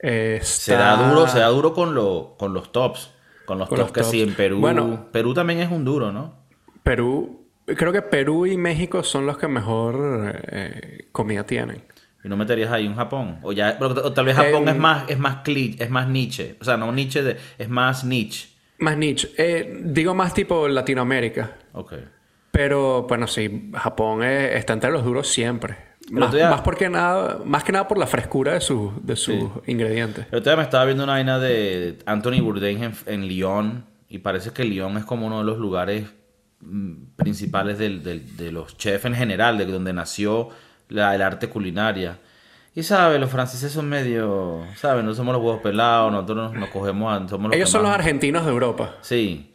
Eh, 0.00 0.38
Se 0.42 0.72
está- 0.72 0.96
da 0.96 1.08
duro, 1.08 1.26
se 1.26 1.38
da 1.40 1.48
duro 1.48 1.72
con, 1.72 1.94
lo, 1.94 2.36
con 2.38 2.52
los 2.54 2.70
tops. 2.72 3.10
Con 3.44 3.58
los 3.58 3.68
Con 3.68 3.78
tops 3.78 3.88
los 3.96 4.06
que 4.06 4.10
sí 4.10 4.22
en 4.22 4.34
Perú. 4.34 4.58
Bueno. 4.60 5.08
Perú 5.10 5.32
también 5.34 5.60
es 5.60 5.70
un 5.70 5.84
duro, 5.84 6.12
¿no? 6.12 6.34
Perú, 6.82 7.46
creo 7.64 7.92
que 7.92 8.02
Perú 8.02 8.46
y 8.46 8.56
México 8.56 9.02
son 9.02 9.26
los 9.26 9.38
que 9.38 9.48
mejor 9.48 10.40
eh, 10.52 11.08
comida 11.12 11.44
tienen. 11.44 11.82
¿Y 12.22 12.28
no 12.28 12.36
meterías 12.36 12.70
ahí 12.70 12.86
un 12.86 12.94
Japón? 12.96 13.38
O 13.42 13.52
ya, 13.52 13.78
o 13.80 14.12
tal 14.12 14.24
vez 14.26 14.36
Japón 14.36 14.68
es 14.68 14.76
más, 14.76 15.08
es 15.08 15.18
más 15.18 15.42
cli- 15.44 15.76
es 15.80 15.88
más 15.88 16.08
niche. 16.08 16.56
O 16.60 16.64
sea, 16.64 16.76
no 16.76 16.92
niche 16.92 17.22
de, 17.22 17.36
es 17.58 17.68
más 17.68 18.04
niche. 18.04 18.48
Más 18.78 18.96
niche. 18.96 19.30
Eh, 19.36 19.80
digo 19.84 20.14
más 20.14 20.34
tipo 20.34 20.68
Latinoamérica. 20.68 21.56
Ok. 21.72 21.94
Pero 22.50 23.02
bueno, 23.08 23.26
sí, 23.26 23.70
Japón 23.74 24.22
está 24.22 24.72
entre 24.72 24.90
los 24.90 25.04
duros 25.04 25.28
siempre. 25.28 25.76
Más, 26.50 26.60
porque 26.62 26.88
nada, 26.88 27.40
más 27.44 27.62
que 27.64 27.72
nada 27.72 27.86
por 27.86 27.98
la 27.98 28.06
frescura 28.06 28.54
de, 28.54 28.60
sus 28.60 29.04
de 29.04 29.14
sus 29.14 29.50
ingredientes. 29.66 30.26
El 30.30 30.38
otro 30.38 30.50
día 30.52 30.56
me 30.56 30.62
estaba 30.62 30.84
viendo 30.86 31.04
una 31.04 31.12
vaina 31.12 31.38
de 31.38 31.98
Anthony 32.06 32.40
Bourdain 32.40 32.82
en, 32.82 32.92
en 33.06 33.26
Lyon 33.28 33.84
y 34.08 34.18
parece 34.18 34.50
que 34.52 34.64
Lyon 34.64 34.96
es 34.96 35.04
como 35.04 35.26
uno 35.26 35.40
de 35.40 35.44
los 35.44 35.58
lugares 35.58 36.06
mm, 36.60 36.92
principales 37.16 37.78
del- 37.78 38.02
del- 38.02 38.36
de 38.38 38.50
los 38.50 38.76
chefs 38.78 39.04
en 39.04 39.14
general, 39.14 39.58
de 39.58 39.66
donde 39.66 39.92
nació 39.92 40.48
la, 40.88 41.14
el 41.14 41.20
arte 41.20 41.48
culinaria. 41.48 42.18
Y 42.74 42.82
sabes, 42.82 43.20
los 43.20 43.30
franceses 43.30 43.72
son 43.72 43.88
medio, 43.88 44.64
¿sabes? 44.76 45.04
No 45.04 45.14
somos 45.14 45.34
los 45.34 45.42
huevos 45.42 45.60
pelados, 45.60 46.12
nosotros 46.12 46.36
nos, 46.36 46.60
nos 46.60 46.68
cogemos 46.70 47.12
a... 47.12 47.28
Somos 47.28 47.48
los 47.48 47.56
Ellos 47.56 47.70
son 47.70 47.82
los 47.82 47.90
argentinos 47.90 48.44
de 48.44 48.50
Europa. 48.52 48.96
Sí, 49.00 49.52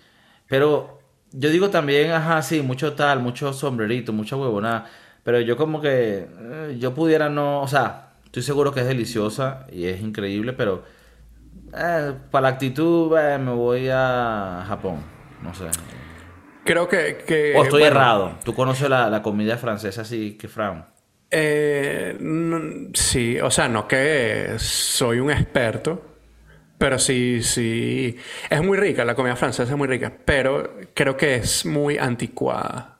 pero 0.48 1.00
yo 1.32 1.50
digo 1.50 1.70
también, 1.70 2.12
ajá, 2.12 2.41
sí, 2.41 2.62
mucho 2.62 2.93
tal, 2.93 3.20
mucho 3.20 3.53
sombrerito, 3.53 4.12
mucha 4.12 4.36
huevonada, 4.36 4.88
pero 5.24 5.39
yo 5.39 5.55
como 5.55 5.79
que, 5.79 6.27
eh, 6.29 6.77
yo 6.79 6.93
pudiera 6.93 7.29
no, 7.29 7.62
o 7.62 7.67
sea, 7.67 8.13
Estoy 8.34 8.41
seguro 8.41 8.74
que 8.74 8.79
es 8.79 8.88
deliciosa 8.88 9.67
y 9.72 9.86
es 9.86 10.01
increíble, 10.01 10.53
pero 10.53 10.84
eh, 11.72 12.13
para 12.32 12.41
la 12.41 12.48
actitud 12.48 13.15
eh, 13.15 13.38
me 13.38 13.51
voy 13.51 13.89
a 13.91 14.65
Japón. 14.67 15.03
No 15.43 15.53
sé. 15.53 15.65
Creo 16.63 16.88
que... 16.88 17.24
que 17.27 17.53
o 17.55 17.62
estoy 17.62 17.82
bueno, 17.82 17.96
errado. 17.96 18.32
¿Tú 18.43 18.55
conoces 18.55 18.89
la, 18.89 19.08
la 19.12 19.22
comida 19.22 19.55
francesa 19.58 20.01
así 20.01 20.36
que 20.36 20.48
Fran? 20.48 20.84
Eh, 21.35 22.15
no- 22.19 22.91
sí, 22.93 23.39
o 23.39 23.49
sea, 23.49 23.67
no 23.67 23.87
que 23.87 24.53
soy 24.57 25.19
un 25.19 25.31
experto, 25.31 26.01
pero 26.77 26.99
sí, 26.99 27.41
sí. 27.41 28.15
Es 28.49 28.61
muy 28.63 28.77
rica, 28.77 29.03
la 29.03 29.15
comida 29.15 29.35
francesa 29.35 29.71
es 29.71 29.77
muy 29.77 29.87
rica, 29.87 30.13
pero 30.25 30.75
creo 30.93 31.17
que 31.17 31.35
es 31.35 31.65
muy 31.65 31.97
anticuada. 31.97 32.97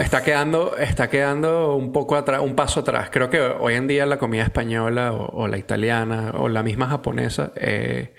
Está 0.00 0.22
quedando, 0.22 0.76
está 0.76 1.10
quedando 1.10 1.74
un 1.74 1.90
poco 1.92 2.14
atrás, 2.14 2.40
un 2.40 2.54
paso 2.54 2.80
atrás. 2.80 3.08
Creo 3.10 3.28
que 3.28 3.40
hoy 3.40 3.74
en 3.74 3.88
día 3.88 4.06
la 4.06 4.18
comida 4.18 4.44
española 4.44 5.12
o, 5.12 5.26
o 5.42 5.48
la 5.48 5.58
italiana 5.58 6.32
o 6.36 6.48
la 6.48 6.62
misma 6.62 6.86
japonesa 6.86 7.50
eh, 7.56 8.14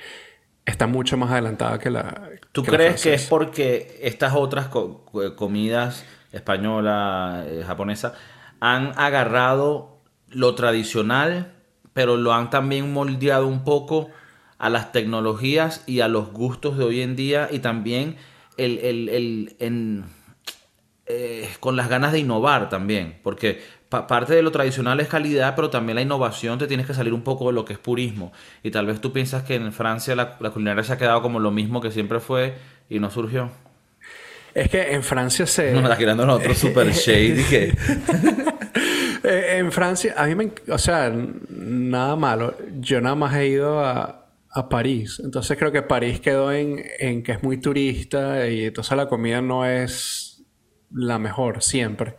está 0.66 0.88
mucho 0.88 1.16
más 1.16 1.32
adelantada 1.32 1.80
que 1.80 1.90
la. 1.90 2.30
¿Tú 2.52 2.64
que 2.64 2.72
la 2.72 2.78
crees 2.78 3.02
que 3.04 3.14
es 3.14 3.28
porque 3.28 3.98
estas 4.02 4.34
otras 4.36 4.68
co- 4.68 5.06
co- 5.06 5.36
comidas 5.38 6.04
española, 6.36 7.44
eh, 7.48 7.64
japonesa, 7.66 8.14
han 8.60 8.92
agarrado 8.98 10.00
lo 10.30 10.56
tradicional, 10.56 11.54
pero 11.94 12.18
lo 12.18 12.34
han 12.34 12.50
también 12.50 12.92
moldeado 12.94 13.48
un 13.48 13.64
poco 13.64 14.10
a 14.58 14.70
las 14.70 14.92
tecnologías 14.92 15.84
y 15.88 16.02
a 16.02 16.08
los 16.08 16.32
gustos 16.32 16.78
de 16.78 16.84
hoy 16.86 17.02
en 17.02 17.16
día 17.16 17.50
y 17.52 17.60
también 17.60 18.18
el, 18.58 18.78
el- 18.80 19.10
el- 19.10 19.56
en- 19.60 20.06
eh, 21.08 21.50
con 21.60 21.76
las 21.76 21.88
ganas 21.90 22.12
de 22.12 22.20
innovar 22.20 22.70
también, 22.70 23.20
porque 23.24 23.62
pa- 23.90 24.08
parte 24.08 24.34
de 24.34 24.42
lo 24.42 24.52
tradicional 24.52 25.00
es 25.00 25.08
calidad, 25.08 25.56
pero 25.56 25.70
también 25.70 25.96
la 25.96 26.02
innovación 26.02 26.58
te 26.58 26.68
tienes 26.68 26.88
que 26.88 26.94
salir 26.96 27.14
un 27.14 27.22
poco 27.22 27.48
de 27.48 27.54
lo 27.54 27.64
que 27.66 27.74
es 27.74 27.80
purismo. 27.80 28.32
Y 28.64 28.72
tal 28.72 28.88
vez 28.88 29.00
tú 29.02 29.14
piensas 29.14 29.44
que 29.44 29.56
en 29.56 29.72
Francia 29.72 30.16
la 30.16 30.38
culinaria 30.52 30.84
se 30.84 30.94
ha 30.94 30.98
quedado 30.98 31.22
como 31.22 31.40
lo 31.40 31.52
mismo 31.52 31.80
que 31.82 31.92
siempre 31.92 32.20
fue 32.20 32.56
y 32.90 33.00
no 33.00 33.12
surgió. 33.12 33.52
Es 34.56 34.70
que 34.70 34.94
en 34.94 35.04
Francia 35.04 35.46
se. 35.46 35.74
No 35.74 35.82
me 35.82 35.88
está 35.88 35.98
tirando 35.98 36.26
nosotros 36.26 36.58
super 36.58 36.90
shady 36.92 37.44
que... 37.44 37.78
Eh, 39.28 39.58
en 39.58 39.72
Francia, 39.72 40.14
a 40.16 40.28
mí 40.28 40.36
me... 40.36 40.52
O 40.70 40.78
sea, 40.78 41.12
nada 41.50 42.16
malo. 42.16 42.56
Yo 42.80 43.02
nada 43.02 43.16
más 43.16 43.34
he 43.36 43.48
ido 43.48 43.80
a, 43.84 44.28
a 44.52 44.70
París. 44.70 45.20
Entonces 45.24 45.58
creo 45.58 45.72
que 45.72 45.82
París 45.82 46.20
quedó 46.20 46.52
en, 46.52 46.84
en 47.00 47.24
que 47.24 47.32
es 47.32 47.42
muy 47.42 47.58
turista 47.58 48.48
y 48.48 48.66
entonces 48.66 48.96
la 48.96 49.08
comida 49.08 49.42
no 49.42 49.66
es 49.66 50.46
la 50.92 51.18
mejor 51.18 51.64
siempre. 51.64 52.18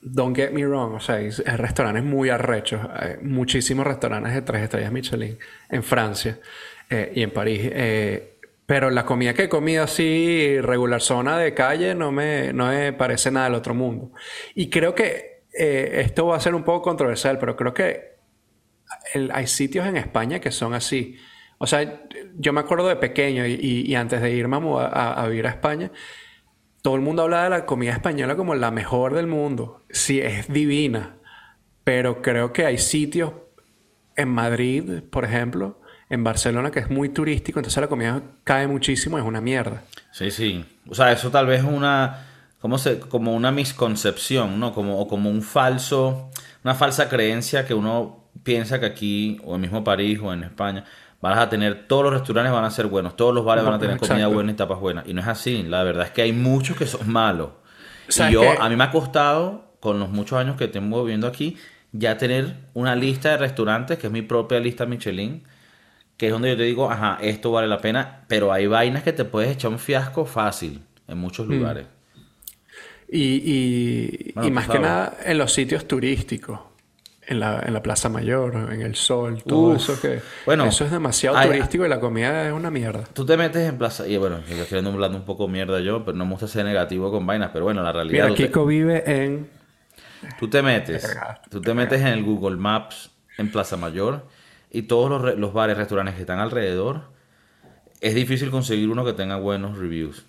Don't 0.00 0.36
get 0.36 0.52
me 0.52 0.64
wrong. 0.64 0.94
O 0.94 1.00
sea, 1.00 1.16
hay 1.16 1.30
restaurantes 1.30 2.04
muy 2.04 2.28
arrechos. 2.28 2.80
Hay 2.94 3.16
muchísimos 3.22 3.84
restaurantes 3.84 4.34
de 4.34 4.42
tres 4.42 4.62
estrellas 4.62 4.92
Michelin 4.92 5.36
en 5.68 5.82
Francia 5.82 6.38
eh, 6.88 7.12
y 7.12 7.22
en 7.22 7.32
París. 7.32 7.60
Eh, 7.64 8.35
pero 8.66 8.90
la 8.90 9.04
comida 9.06 9.34
que 9.34 9.44
he 9.44 9.48
comido 9.48 9.84
así, 9.84 10.60
regular 10.60 11.00
zona 11.00 11.38
de 11.38 11.54
calle, 11.54 11.94
no 11.94 12.12
me, 12.12 12.52
no 12.52 12.66
me 12.68 12.92
parece 12.92 13.30
nada 13.30 13.46
del 13.46 13.54
otro 13.54 13.74
mundo. 13.74 14.12
Y 14.54 14.70
creo 14.70 14.94
que 14.94 15.44
eh, 15.58 16.00
esto 16.04 16.26
va 16.26 16.36
a 16.36 16.40
ser 16.40 16.54
un 16.54 16.64
poco 16.64 16.82
controversial, 16.82 17.38
pero 17.38 17.56
creo 17.56 17.72
que 17.74 18.16
hay 19.32 19.46
sitios 19.46 19.86
en 19.86 19.96
España 19.96 20.40
que 20.40 20.50
son 20.50 20.74
así. 20.74 21.16
O 21.58 21.66
sea, 21.66 22.02
yo 22.36 22.52
me 22.52 22.60
acuerdo 22.60 22.88
de 22.88 22.96
pequeño 22.96 23.46
y, 23.46 23.94
antes 23.94 24.20
de 24.20 24.30
irme 24.32 24.56
a, 24.56 24.86
a- 24.86 25.22
a 25.24 25.28
vivir 25.28 25.46
a 25.46 25.50
España, 25.50 25.90
todo 26.82 26.94
el 26.96 27.00
mundo 27.02 27.22
hablaba 27.22 27.44
de 27.44 27.50
la 27.50 27.66
comida 27.66 27.92
española 27.92 28.36
como 28.36 28.54
la 28.54 28.70
mejor 28.70 29.14
del 29.14 29.26
mundo. 29.26 29.84
Sí, 29.90 30.20
es 30.20 30.52
divina, 30.52 31.16
pero 31.84 32.22
creo 32.22 32.52
que 32.52 32.66
hay 32.66 32.78
sitios 32.78 33.32
en 34.16 34.28
Madrid, 34.28 35.02
por 35.10 35.24
ejemplo, 35.24 35.80
en 36.08 36.22
Barcelona, 36.22 36.70
que 36.70 36.78
es 36.80 36.90
muy 36.90 37.08
turístico, 37.08 37.58
entonces 37.58 37.80
la 37.80 37.88
comida 37.88 38.22
cae 38.44 38.66
muchísimo, 38.66 39.18
es 39.18 39.24
una 39.24 39.40
mierda. 39.40 39.82
Sí, 40.12 40.30
sí. 40.30 40.64
O 40.88 40.94
sea, 40.94 41.12
eso 41.12 41.30
tal 41.30 41.46
vez 41.46 41.60
es 41.60 41.66
una... 41.66 42.26
¿Cómo 42.60 42.78
se...? 42.78 43.00
Como 43.00 43.34
una 43.34 43.50
misconcepción, 43.50 44.60
¿no? 44.60 44.72
Como, 44.72 45.00
o 45.00 45.08
como 45.08 45.30
un 45.30 45.42
falso... 45.42 46.30
Una 46.62 46.74
falsa 46.74 47.08
creencia 47.08 47.66
que 47.66 47.74
uno 47.74 48.24
piensa 48.42 48.80
que 48.80 48.86
aquí, 48.86 49.40
o 49.44 49.56
en 49.56 49.60
mismo 49.60 49.82
París, 49.84 50.18
o 50.22 50.32
en 50.32 50.44
España, 50.44 50.84
vas 51.20 51.38
a 51.38 51.48
tener... 51.48 51.86
Todos 51.88 52.04
los 52.04 52.12
restaurantes 52.12 52.52
van 52.52 52.64
a 52.64 52.70
ser 52.70 52.86
buenos, 52.86 53.16
todos 53.16 53.34
los 53.34 53.44
bares 53.44 53.64
van 53.64 53.74
a 53.74 53.78
tener 53.78 53.98
comida 53.98 54.28
buena 54.28 54.52
y 54.52 54.54
tapas 54.54 54.78
buenas. 54.78 55.08
Y 55.08 55.14
no 55.14 55.20
es 55.20 55.26
así. 55.26 55.64
La 55.64 55.82
verdad 55.82 56.06
es 56.06 56.12
que 56.12 56.22
hay 56.22 56.32
muchos 56.32 56.76
que 56.76 56.86
son 56.86 57.10
malos. 57.10 57.50
Y 58.08 58.12
¿Sabes 58.12 58.32
yo, 58.32 58.62
a 58.62 58.68
mí 58.68 58.76
me 58.76 58.84
ha 58.84 58.90
costado, 58.92 59.72
con 59.80 59.98
los 59.98 60.08
muchos 60.10 60.38
años 60.38 60.56
que 60.56 60.68
tengo 60.68 61.02
viviendo 61.02 61.26
aquí, 61.26 61.56
ya 61.90 62.16
tener 62.16 62.56
una 62.74 62.94
lista 62.94 63.30
de 63.30 63.38
restaurantes, 63.38 63.98
que 63.98 64.06
es 64.06 64.12
mi 64.12 64.22
propia 64.22 64.60
lista 64.60 64.86
Michelin, 64.86 65.42
que 66.16 66.26
es 66.26 66.32
donde 66.32 66.50
yo 66.50 66.56
te 66.56 66.62
digo, 66.62 66.90
ajá, 66.90 67.18
esto 67.20 67.50
vale 67.52 67.68
la 67.68 67.78
pena, 67.78 68.24
pero 68.28 68.52
hay 68.52 68.66
vainas 68.66 69.02
que 69.02 69.12
te 69.12 69.24
puedes 69.24 69.50
echar 69.52 69.70
un 69.70 69.78
fiasco 69.78 70.24
fácil 70.26 70.80
en 71.08 71.18
muchos 71.18 71.46
lugares. 71.46 71.86
Y, 73.08 73.22
y- 73.44 74.32
Bueno, 74.34 74.48
y 74.48 74.50
más 74.50 74.68
que 74.68 74.78
nada 74.78 75.16
en 75.24 75.38
los 75.38 75.52
sitios 75.52 75.86
turísticos. 75.86 76.58
En 77.28 77.40
la, 77.40 77.60
en 77.66 77.72
la 77.74 77.82
Plaza 77.82 78.08
Mayor, 78.08 78.54
en 78.72 78.82
el 78.82 78.94
Sol, 78.94 79.42
todo 79.44 79.70
Uf. 79.72 79.76
eso 79.82 80.00
que... 80.00 80.20
Bueno, 80.46 80.64
eso 80.66 80.84
es 80.84 80.92
demasiado 80.92 81.36
hay- 81.36 81.48
turístico 81.48 81.84
y 81.84 81.88
la 81.88 81.98
comida 81.98 82.46
es 82.46 82.52
una 82.52 82.70
mierda. 82.70 83.02
Tú 83.12 83.26
te 83.26 83.36
metes 83.36 83.68
en 83.68 83.76
plaza, 83.78 84.06
y 84.06 84.16
bueno, 84.16 84.38
yo 84.48 84.62
estoy 84.62 84.78
hablando 84.78 85.18
un 85.18 85.24
poco 85.24 85.48
mierda 85.48 85.80
yo, 85.80 86.04
pero 86.04 86.16
no 86.16 86.24
me 86.24 86.30
gusta 86.32 86.46
ser 86.46 86.64
negativo 86.64 87.10
con 87.10 87.26
vainas, 87.26 87.50
pero 87.52 87.64
bueno, 87.64 87.82
la 87.82 87.90
realidad... 87.90 88.26
Mira, 88.26 88.36
te- 88.36 88.46
Kiko 88.46 88.64
vive 88.64 89.02
en... 89.06 89.48
Tú 90.38 90.48
te 90.48 90.62
metes, 90.62 91.02
Verga, 91.02 91.42
tú 91.50 91.60
te 91.60 91.74
metes 91.74 92.00
en 92.00 92.06
el 92.08 92.22
Google 92.22 92.56
Maps 92.58 93.10
en 93.38 93.50
Plaza 93.50 93.76
Mayor 93.76 94.24
y 94.76 94.82
todos 94.82 95.10
los, 95.10 95.38
los 95.38 95.52
bares, 95.52 95.76
restaurantes 95.76 96.14
que 96.14 96.20
están 96.22 96.38
alrededor, 96.38 97.02
es 98.00 98.14
difícil 98.14 98.50
conseguir 98.50 98.88
uno 98.90 99.04
que 99.04 99.12
tenga 99.14 99.36
buenos 99.36 99.78
reviews. 99.78 100.24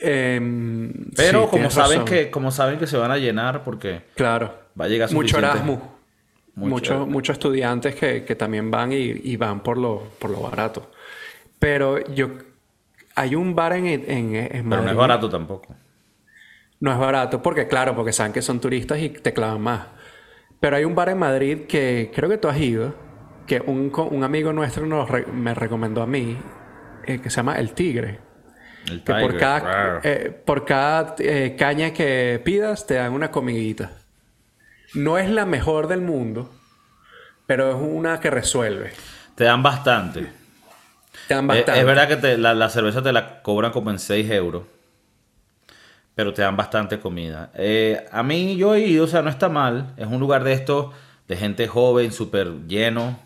em, 0.00 0.92
Pero 1.16 1.44
sí, 1.44 1.48
como 1.50 1.70
saben 1.70 2.00
razón. 2.00 2.04
que 2.04 2.30
como 2.30 2.50
saben 2.50 2.78
que 2.78 2.86
se 2.86 2.96
van 2.96 3.10
a 3.10 3.16
llenar 3.18 3.62
porque 3.64 4.02
Claro. 4.14 4.54
va 4.78 4.86
a 4.86 4.88
llegar 4.88 5.10
Mucho 5.12 5.38
Erasmus. 5.38 5.78
Mucho- 6.56 6.70
Muchos 6.70 7.08
muchos 7.08 7.34
estudiantes 7.34 7.94
que, 7.96 8.24
que 8.24 8.34
también 8.36 8.70
van 8.70 8.92
y, 8.92 8.96
y 8.96 9.36
van 9.36 9.60
por 9.62 9.76
lo, 9.76 10.04
por 10.20 10.30
lo 10.30 10.40
barato. 10.40 10.90
Pero 11.58 11.98
yo... 12.14 12.30
Hay 13.16 13.34
un 13.36 13.54
bar 13.54 13.72
en, 13.74 13.86
en, 13.86 14.34
en 14.34 14.68
pero 14.68 14.82
no 14.82 14.90
es 14.90 14.96
barato 14.96 15.28
tampoco. 15.28 15.74
No 16.80 16.92
es 16.92 16.98
barato 16.98 17.40
porque, 17.40 17.68
claro, 17.68 17.94
porque 17.94 18.12
saben 18.12 18.32
que 18.32 18.42
son 18.42 18.60
turistas 18.60 18.98
y 19.00 19.08
te 19.08 19.32
clavan 19.32 19.60
más. 19.60 19.86
Pero 20.64 20.76
hay 20.76 20.86
un 20.86 20.94
bar 20.94 21.10
en 21.10 21.18
Madrid 21.18 21.58
que 21.68 22.10
creo 22.14 22.30
que 22.30 22.38
tú 22.38 22.48
has 22.48 22.56
ido, 22.58 22.94
que 23.46 23.60
un, 23.60 23.92
un 24.10 24.24
amigo 24.24 24.50
nuestro 24.54 24.86
nos 24.86 25.10
re- 25.10 25.26
me 25.26 25.52
recomendó 25.52 26.00
a 26.00 26.06
mí, 26.06 26.38
eh, 27.06 27.20
que 27.20 27.28
se 27.28 27.36
llama 27.36 27.56
El 27.58 27.72
Tigre. 27.74 28.18
El 28.90 29.04
Que 29.04 29.12
por 29.12 29.36
cada, 29.36 30.00
eh, 30.02 30.30
por 30.46 30.64
cada 30.64 31.16
eh, 31.18 31.54
caña 31.58 31.92
que 31.92 32.40
pidas 32.42 32.86
te 32.86 32.94
dan 32.94 33.12
una 33.12 33.30
comidita. 33.30 33.90
No 34.94 35.18
es 35.18 35.28
la 35.28 35.44
mejor 35.44 35.86
del 35.86 36.00
mundo, 36.00 36.50
pero 37.46 37.68
es 37.68 37.76
una 37.78 38.18
que 38.18 38.30
resuelve. 38.30 38.92
Te 39.34 39.44
dan 39.44 39.62
bastante. 39.62 40.28
Te 41.28 41.34
dan 41.34 41.44
Es, 41.44 41.48
bastante. 41.58 41.78
es 41.80 41.84
verdad 41.86 42.08
que 42.08 42.16
te- 42.16 42.38
la, 42.38 42.54
la 42.54 42.70
cerveza 42.70 43.02
te 43.02 43.12
la 43.12 43.42
cobran 43.42 43.70
como 43.70 43.90
en 43.90 43.98
6 43.98 44.30
euros. 44.30 44.62
Pero 46.14 46.32
te 46.32 46.42
dan 46.42 46.56
bastante 46.56 47.00
comida. 47.00 47.50
Eh, 47.54 48.04
a 48.12 48.22
mí 48.22 48.56
yo 48.56 48.74
he 48.74 48.80
ido, 48.86 49.04
o 49.04 49.08
sea, 49.08 49.22
no 49.22 49.30
está 49.30 49.48
mal. 49.48 49.92
Es 49.96 50.06
un 50.06 50.20
lugar 50.20 50.44
de 50.44 50.52
estos, 50.52 50.94
de 51.26 51.36
gente 51.36 51.66
joven, 51.66 52.12
súper 52.12 52.52
lleno. 52.68 53.18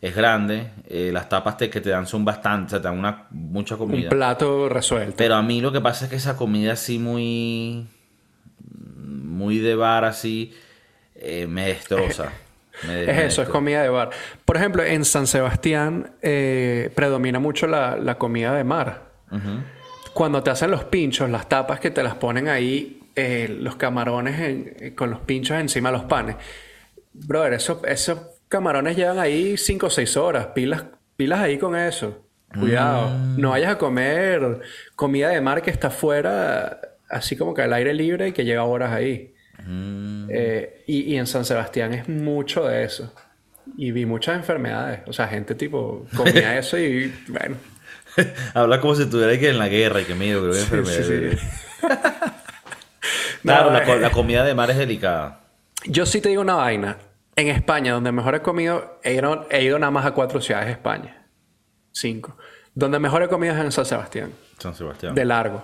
Es 0.00 0.14
grande. 0.14 0.70
Eh, 0.88 1.10
las 1.12 1.28
tapas 1.28 1.56
te- 1.56 1.68
que 1.70 1.80
te 1.80 1.90
dan 1.90 2.06
son 2.06 2.24
bastante, 2.24 2.66
o 2.66 2.70
sea, 2.70 2.78
te 2.80 2.88
dan 2.88 2.98
una, 2.98 3.24
mucha 3.30 3.74
Un 3.74 3.80
comida. 3.80 4.10
plato 4.10 4.68
resuelto. 4.68 5.14
Pero 5.16 5.34
a 5.34 5.42
mí 5.42 5.60
lo 5.60 5.72
que 5.72 5.80
pasa 5.80 6.04
es 6.04 6.10
que 6.10 6.16
esa 6.16 6.36
comida 6.36 6.74
así 6.74 6.98
muy... 6.98 7.86
Muy 8.98 9.58
de 9.58 9.74
bar 9.74 10.04
así, 10.04 10.52
eh, 11.14 11.46
me 11.48 11.66
destroza. 11.68 12.30
Me- 12.86 13.04
Es 13.04 13.32
eso, 13.32 13.42
es 13.42 13.48
comida 13.48 13.82
de 13.82 13.88
bar. 13.88 14.10
Por 14.44 14.56
ejemplo, 14.56 14.82
en 14.82 15.04
San 15.06 15.26
Sebastián 15.26 16.10
eh, 16.22 16.90
predomina 16.94 17.38
mucho 17.38 17.66
la, 17.66 17.96
la 17.96 18.16
comida 18.18 18.54
de 18.54 18.64
mar. 18.64 19.02
Cuando 20.16 20.42
te 20.42 20.48
hacen 20.50 20.70
los 20.70 20.84
pinchos, 20.84 21.28
las 21.28 21.46
tapas 21.46 21.78
que 21.78 21.90
te 21.90 22.02
las 22.02 22.14
ponen 22.14 22.48
ahí, 22.48 23.00
eh, 23.14 23.54
los 23.60 23.76
camarones 23.76 24.40
en- 24.40 24.74
eh, 24.80 24.94
con 24.94 25.10
los 25.10 25.20
pinchos 25.20 25.58
encima 25.58 25.90
de 25.90 25.98
los 25.98 26.06
panes. 26.06 26.36
Brother, 27.12 27.52
eso- 27.52 27.82
esos 27.86 28.18
camarones 28.48 28.96
llevan 28.96 29.18
ahí 29.18 29.56
5 29.58 29.88
o 29.88 29.90
6 29.90 30.16
horas. 30.16 30.46
Pilas, 30.54 30.84
pilas 31.18 31.40
ahí 31.40 31.58
con 31.58 31.76
eso. 31.76 32.24
Cuidado. 32.58 33.10
Mm. 33.10 33.40
No 33.40 33.50
vayas 33.50 33.72
a 33.72 33.76
comer 33.78 34.60
comida 34.94 35.28
de 35.28 35.40
mar 35.42 35.60
que 35.60 35.70
está 35.70 35.88
afuera, 35.88 36.80
así 37.10 37.36
como 37.36 37.52
que 37.52 37.60
al 37.60 37.72
aire 37.74 37.92
libre 37.92 38.28
y 38.28 38.32
que 38.32 38.44
llega 38.46 38.64
horas 38.64 38.92
ahí. 38.92 39.34
Mm. 39.66 40.28
Eh, 40.30 40.84
y, 40.86 41.12
y 41.12 41.16
en 41.18 41.26
San 41.26 41.44
Sebastián 41.44 41.92
es 41.92 42.08
mucho 42.08 42.64
de 42.66 42.84
eso. 42.84 43.12
Y 43.76 43.90
vi 43.92 44.06
muchas 44.06 44.36
enfermedades. 44.36 45.00
O 45.06 45.12
sea, 45.12 45.26
gente 45.28 45.54
tipo 45.54 46.06
comía 46.16 46.56
eso 46.58 46.78
y 46.78 47.12
bueno. 47.28 47.56
Habla 48.54 48.80
como 48.80 48.94
si 48.94 49.02
estuviera 49.02 49.38
que 49.38 49.50
en 49.50 49.58
la 49.58 49.68
guerra 49.68 50.00
y 50.00 50.04
que 50.04 50.14
miedo, 50.14 50.40
que 50.42 50.48
voy 50.48 50.56
a 50.58 50.60
Sí, 50.60 50.68
sí, 50.68 50.74
enfermedad. 50.76 51.38
sí. 51.38 51.46
Claro, 53.42 53.66
No, 53.70 53.78
la, 53.78 53.84
co- 53.84 53.94
eh, 53.94 54.00
la 54.00 54.10
comida 54.10 54.44
de 54.44 54.54
mar 54.54 54.70
es 54.70 54.76
delicada. 54.76 55.40
Yo 55.84 56.04
sí 56.06 56.20
te 56.20 56.28
digo 56.30 56.42
una 56.42 56.54
vaina. 56.54 56.96
En 57.36 57.48
España, 57.48 57.92
donde 57.92 58.10
mejor 58.12 58.34
he 58.34 58.40
comido, 58.42 58.98
he 59.04 59.14
ido, 59.14 59.46
he 59.50 59.62
ido 59.62 59.78
nada 59.78 59.90
más 59.90 60.06
a 60.06 60.12
cuatro 60.12 60.40
ciudades 60.40 60.66
de 60.66 60.72
España. 60.72 61.26
Cinco. 61.92 62.36
Donde 62.74 62.98
mejor 62.98 63.22
he 63.22 63.28
comido 63.28 63.54
es 63.54 63.60
en 63.60 63.70
San 63.72 63.84
Sebastián. 63.84 64.32
San 64.58 64.74
Sebastián. 64.74 65.14
De 65.14 65.24
largo. 65.24 65.62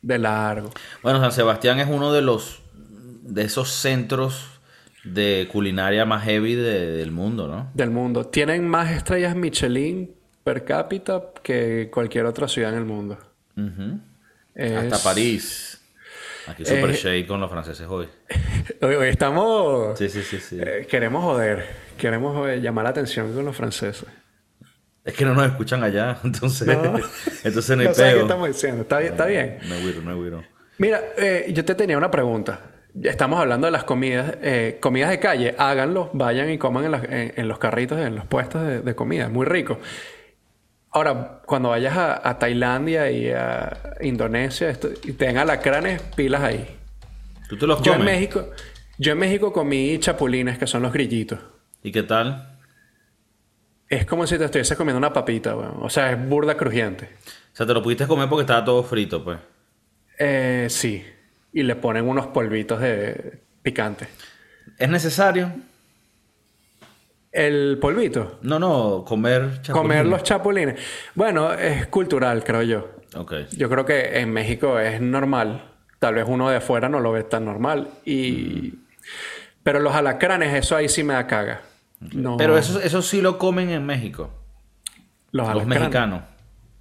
De 0.00 0.18
largo. 0.18 0.70
Bueno, 1.02 1.20
San 1.20 1.32
Sebastián 1.32 1.80
es 1.80 1.88
uno 1.88 2.12
de 2.12 2.22
los 2.22 2.60
de 2.74 3.42
esos 3.42 3.70
centros 3.70 4.46
de 5.04 5.48
culinaria 5.52 6.04
más 6.04 6.22
heavy 6.24 6.54
de- 6.54 6.92
del 6.92 7.10
mundo, 7.10 7.48
¿no? 7.48 7.70
Del 7.74 7.90
mundo. 7.90 8.26
Tienen 8.28 8.66
más 8.66 8.90
estrellas 8.92 9.34
Michelin 9.36 10.14
per 10.44 10.64
cápita 10.64 11.22
que 11.42 11.88
cualquier 11.92 12.26
otra 12.26 12.48
ciudad 12.48 12.72
en 12.72 12.78
el 12.78 12.84
mundo. 12.84 13.18
Es- 14.54 14.72
Hasta 14.92 14.98
París. 15.10 15.78
Aquí 16.46 16.64
super 16.64 16.90
Eh, 16.90 16.94
shake 16.94 17.26
con 17.28 17.40
los 17.40 17.50
franceses 17.50 17.86
hoy. 17.88 18.08
Hoy, 18.80 18.94
estamos... 19.08 19.96
Sí, 19.98 20.08
sí, 20.08 20.22
sí, 20.22 20.38
sí. 20.40 20.58
eh, 20.60 20.86
queremos 20.90 21.22
joder. 21.22 21.64
Queremos 21.96 22.48
eh, 22.48 22.60
llamar 22.60 22.84
la 22.84 22.90
atención 22.90 23.32
con 23.32 23.44
los 23.44 23.54
franceses. 23.56 24.06
Es 25.04 25.14
que 25.14 25.24
no 25.24 25.34
nos 25.34 25.46
escuchan 25.46 25.82
allá, 25.84 26.18
entonces 26.24 26.66
No. 26.66 26.74
entonces 27.44 27.76
no 27.76 27.82
hay 27.82 27.88
No 27.88 27.94
sé 27.94 28.02
qué 28.14 28.20
estamos 28.20 28.48
diciendo. 28.48 28.82
Está 28.82 28.98
bien. 28.98 29.12
Está 29.12 29.26
bien. 29.26 29.58
No. 29.68 30.42
Mira, 30.78 31.00
eh, 31.16 31.50
yo 31.54 31.64
te 31.64 31.74
tenía 31.76 31.96
una 31.96 32.10
pregunta. 32.10 32.60
Estamos 33.02 33.40
hablando 33.40 33.66
de 33.66 33.70
las 33.70 33.84
comidas, 33.84 34.34
eh, 34.42 34.78
comidas 34.80 35.10
de 35.10 35.18
calle. 35.20 35.54
Háganlo, 35.56 36.10
vayan 36.12 36.50
y 36.50 36.58
coman 36.58 36.84
en, 36.86 36.90
las- 36.90 37.04
en- 37.04 37.32
en 37.36 37.48
los 37.48 37.58
carritos, 37.58 37.98
en 37.98 38.16
los 38.16 38.26
puestos 38.26 38.62
de, 38.66 38.80
de 38.80 38.94
comida. 38.94 39.28
Muy 39.28 39.46
rico. 39.46 39.78
Ahora, 40.92 41.40
cuando 41.46 41.70
vayas 41.70 41.96
a, 41.96 42.28
a 42.28 42.38
Tailandia 42.38 43.10
y 43.10 43.30
a 43.30 43.96
Indonesia 44.02 44.68
esto- 44.68 44.90
y 45.04 45.12
tengan 45.12 45.38
alacranes, 45.48 46.02
pilas 46.14 46.42
ahí. 46.42 46.76
¿Tú 47.48 47.56
te 47.56 47.66
los 47.66 47.80
Yo 47.82 47.92
en 47.92 47.98
comes? 48.00 48.14
México, 48.14 48.50
yo 48.98 49.12
en 49.12 49.18
México 49.18 49.52
comí 49.52 49.98
chapulines, 49.98 50.58
que 50.58 50.66
son 50.66 50.82
los 50.82 50.92
grillitos. 50.92 51.38
¿Y 51.82 51.92
qué 51.92 52.02
tal? 52.02 52.58
Es 53.88 54.06
como 54.06 54.26
si 54.26 54.38
te 54.38 54.44
estuvieses 54.44 54.76
comiendo 54.76 54.98
una 54.98 55.12
papita, 55.12 55.54
weón. 55.56 55.76
O 55.80 55.90
sea, 55.90 56.12
es 56.12 56.28
burda 56.28 56.56
crujiente. 56.56 57.10
O 57.52 57.56
sea, 57.56 57.66
te 57.66 57.74
lo 57.74 57.82
pudiste 57.82 58.06
comer 58.06 58.28
porque 58.28 58.42
estaba 58.42 58.64
todo 58.64 58.82
frito, 58.82 59.22
pues. 59.22 59.38
Eh, 60.18 60.66
sí. 60.70 61.04
Y 61.52 61.62
le 61.62 61.76
ponen 61.76 62.08
unos 62.08 62.28
polvitos 62.28 62.80
de 62.80 63.40
picante. 63.62 64.08
¿Es 64.78 64.88
necesario? 64.88 65.52
El 67.32 67.78
polvito. 67.80 68.38
No, 68.42 68.58
no, 68.58 69.04
comer 69.06 69.62
chapulines. 69.62 69.72
Comer 69.72 70.06
los 70.06 70.22
chapulines. 70.22 70.80
Bueno, 71.14 71.52
es 71.54 71.86
cultural, 71.86 72.44
creo 72.44 72.62
yo. 72.62 72.90
Ok. 73.16 73.32
Yo 73.56 73.70
creo 73.70 73.86
que 73.86 74.20
en 74.20 74.30
México 74.32 74.78
es 74.78 75.00
normal. 75.00 75.70
Tal 75.98 76.14
vez 76.14 76.26
uno 76.28 76.50
de 76.50 76.56
afuera 76.56 76.88
no 76.90 77.00
lo 77.00 77.12
ve 77.12 77.24
tan 77.24 77.46
normal. 77.46 77.88
Y... 78.04 78.74
Pero 79.62 79.80
los 79.80 79.94
alacranes, 79.94 80.52
eso 80.54 80.76
ahí 80.76 80.88
sí 80.88 81.04
me 81.04 81.14
da 81.14 81.26
caga. 81.26 81.62
No, 82.00 82.36
Pero 82.36 82.58
eso, 82.58 82.80
eso 82.80 83.00
sí 83.00 83.22
lo 83.22 83.38
comen 83.38 83.70
en 83.70 83.86
México. 83.86 84.30
los, 85.30 85.54
Los 85.54 85.66
mexicanos. 85.66 86.22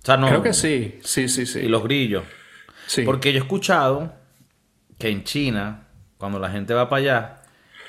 O 0.02 0.06
sea, 0.06 0.18
no. 0.18 0.28
Creo 0.28 0.42
que 0.42 0.54
sí. 0.54 1.00
Sí, 1.04 1.30
sí, 1.30 1.46
sí. 1.46 1.60
Y 1.60 1.68
los 1.68 1.84
grillos. 1.84 2.24
Sí. 2.88 3.04
Porque 3.04 3.32
yo 3.32 3.40
he 3.40 3.42
escuchado 3.42 4.14
que 4.98 5.10
en 5.10 5.24
China, 5.24 5.84
cuando 6.18 6.40
la 6.40 6.50
gente 6.50 6.74
va 6.74 6.90
para 6.90 7.00
allá, 7.00 7.41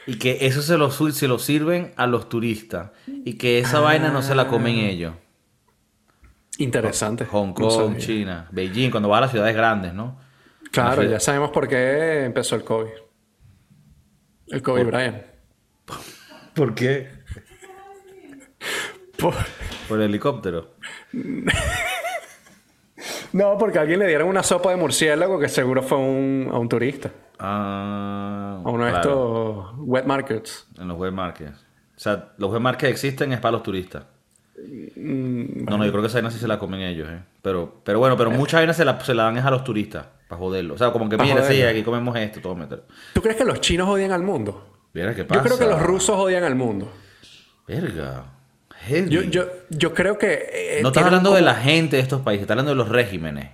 y 0.06 0.18
que 0.18 0.38
eso 0.47 0.62
se 0.62 0.76
lo, 0.78 0.90
se 0.90 1.28
lo 1.28 1.38
sirven 1.38 1.92
a 1.97 2.06
los 2.06 2.28
turistas, 2.28 2.90
y 3.06 3.35
que 3.35 3.59
esa 3.59 3.80
vaina 3.80 4.11
no 4.11 4.23
se 4.23 4.35
la 4.35 4.49
comen 4.49 4.76
ellos. 4.76 5.14
Interesante. 6.59 7.25
Hong 7.25 7.52
Kong. 7.54 7.97
China, 7.99 8.47
Beijing, 8.50 8.90
cuando 8.90 9.09
va 9.09 9.18
a 9.18 9.23
las 9.23 9.30
ciudades 9.30 9.54
grandes, 9.56 9.94
¿no? 9.94 10.18
Claro, 10.71 11.02
ya 11.02 11.21
sabemos 11.21 11.50
por 11.50 11.68
qué 11.68 12.25
empezó 12.25 12.56
el 12.56 12.64
COVID. 12.64 12.90
El 14.49 14.62
COVID 14.62 14.85
Bryant. 14.87 15.23
¿Por 16.54 16.75
qué? 16.75 17.09
Por- 19.18 19.35
Por 19.88 19.99
el 20.00 20.04
helicóptero. 20.11 20.75
No, 23.33 23.57
porque 23.59 23.79
a 23.79 23.81
alguien 23.81 23.98
le 23.98 24.07
dieron 24.07 24.29
una 24.29 24.42
sopa 24.42 24.70
de 24.70 24.76
murciélago 24.76 25.40
que 25.40 25.48
seguro 25.48 25.83
fue 25.83 25.96
un- 25.98 26.50
a 26.53 26.59
un 26.59 26.68
turista. 26.68 27.11
Ah, 27.38 28.61
A 28.64 28.68
uno 28.70 28.85
de 28.85 28.92
estos 28.92 29.41
wet 29.78 30.04
markets. 30.06 30.66
En 30.78 30.88
los 30.88 30.96
web 30.98 31.12
markets. 31.12 31.58
O 31.96 32.00
sea, 32.00 32.32
los 32.38 32.50
web 32.50 32.61
markets 32.61 32.90
existen 32.90 33.32
es 33.32 33.40
para 33.40 33.52
los 33.52 33.62
turistas. 33.62 34.04
Mm, 34.96 35.64
No, 35.64 35.78
no, 35.78 35.85
yo 35.85 35.90
creo 35.90 36.02
que 36.02 36.08
esa 36.08 36.16
vaina 36.18 36.30
sí 36.30 36.38
se 36.38 36.48
la 36.48 36.58
comen 36.58 36.80
ellos, 36.80 37.08
¿eh? 37.11 37.20
Pero, 37.42 37.80
pero 37.85 37.98
bueno, 37.98 38.16
pero 38.16 38.30
muchas 38.30 38.61
vainas 38.61 38.76
se 38.76 38.85
la, 38.85 38.98
se 39.00 39.14
la 39.14 39.24
dan 39.24 39.37
es 39.38 39.44
a 39.44 39.50
los 39.50 39.64
turistas, 39.64 40.06
para 40.28 40.38
joderlo. 40.38 40.74
O 40.74 40.78
sea, 40.78 40.90
como 40.92 41.08
que 41.08 41.16
mira, 41.16 41.42
sí, 41.44 41.62
aquí 41.62 41.82
comemos 41.82 42.16
esto, 42.16 42.40
todo 42.40 42.54
meter. 42.54 42.82
¿Tú 43.14 43.20
crees 43.22 43.37
que 43.37 43.44
los 43.44 43.61
chinos 43.61 43.88
odian 43.88 44.12
al 44.12 44.22
mundo? 44.22 44.68
Mira 44.92 45.14
qué 45.14 45.24
pasa. 45.24 45.40
Yo 45.40 45.44
creo 45.44 45.58
que 45.58 45.66
los 45.74 45.82
rusos 45.82 46.16
odian 46.16 46.44
al 46.44 46.54
mundo. 46.54 46.92
Verga. 47.66 48.24
Yo, 49.08 49.22
yo, 49.22 49.44
yo 49.70 49.94
creo 49.94 50.18
que... 50.18 50.48
eh, 50.52 50.80
no 50.82 50.88
estás 50.88 51.04
hablando 51.04 51.30
como- 51.30 51.37
de 51.37 51.42
la 51.42 51.54
gente 51.54 51.96
de 51.96 52.02
estos 52.02 52.20
países, 52.22 52.42
estás 52.42 52.54
hablando 52.54 52.70
de 52.72 52.76
los 52.76 52.88
regímenes. 52.88 53.50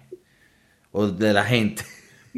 O 0.91 1.07
de 1.09 1.33
la 1.35 1.45
gente. 1.45 1.85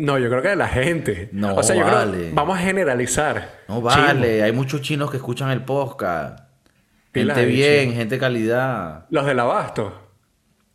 No, 0.01 0.19
yo 0.19 0.29
creo 0.31 0.43
que 0.43 0.49
de 0.49 0.57
la 0.57 0.69
gente. 0.69 1.29
No, 1.33 1.55
o 1.55 1.63
sea, 1.63 1.77
yo 1.77 1.83
creo- 1.85 1.95
vale. 1.95 2.31
Vamos 2.33 2.59
a 2.59 2.63
generalizar. 2.63 3.61
No 3.69 3.81
vale, 3.83 4.43
hay 4.43 4.53
muchos 4.53 4.81
chinos 4.83 5.11
que 5.11 5.17
escuchan 5.19 5.51
el 5.51 5.63
podcast. 5.65 6.41
Gente 7.13 7.45
bien, 7.45 7.93
gente 7.93 8.19
calidad. 8.19 9.07
Los 9.11 9.27
del 9.27 9.39
abasto. 9.41 10.09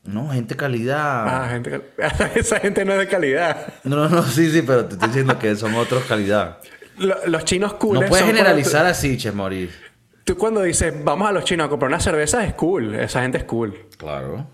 No, 0.04 0.30
gente 0.30 0.56
calidad. 0.56 1.26
Ah, 1.28 1.48
gente... 1.50 1.82
Esa 2.36 2.60
gente 2.60 2.86
no 2.86 2.94
es 2.94 3.00
de 3.00 3.08
calidad. 3.08 3.74
No, 3.84 3.96
no, 3.96 4.10
no, 4.10 4.24
sí, 4.24 4.52
sí, 4.52 4.62
pero 4.62 4.86
te 4.86 4.94
estoy 4.94 5.08
diciendo 5.10 5.40
que 5.40 5.56
son 5.56 5.74
otros 5.76 6.04
calidad. 6.04 6.60
Lo- 6.98 7.26
Los 7.26 7.44
chinos 7.46 7.74
cool. 7.76 8.00
No 8.00 8.06
puedes 8.06 8.26
generalizar 8.26 8.86
así, 8.86 9.18
Che 9.18 9.32
Maurice. 9.32 9.74
Tú 10.24 10.38
cuando 10.38 10.62
dices, 10.62 10.94
vamos 11.04 11.28
a 11.28 11.32
los 11.32 11.44
chinos 11.44 11.68
a 11.68 11.70
comprar 11.70 11.90
una 11.90 12.00
cerveza, 12.00 12.44
es 12.46 12.54
cool. 12.56 12.96
Esa 12.96 13.22
gente 13.22 13.38
es 13.40 13.44
cool. 13.46 13.88
Claro. 13.98 14.48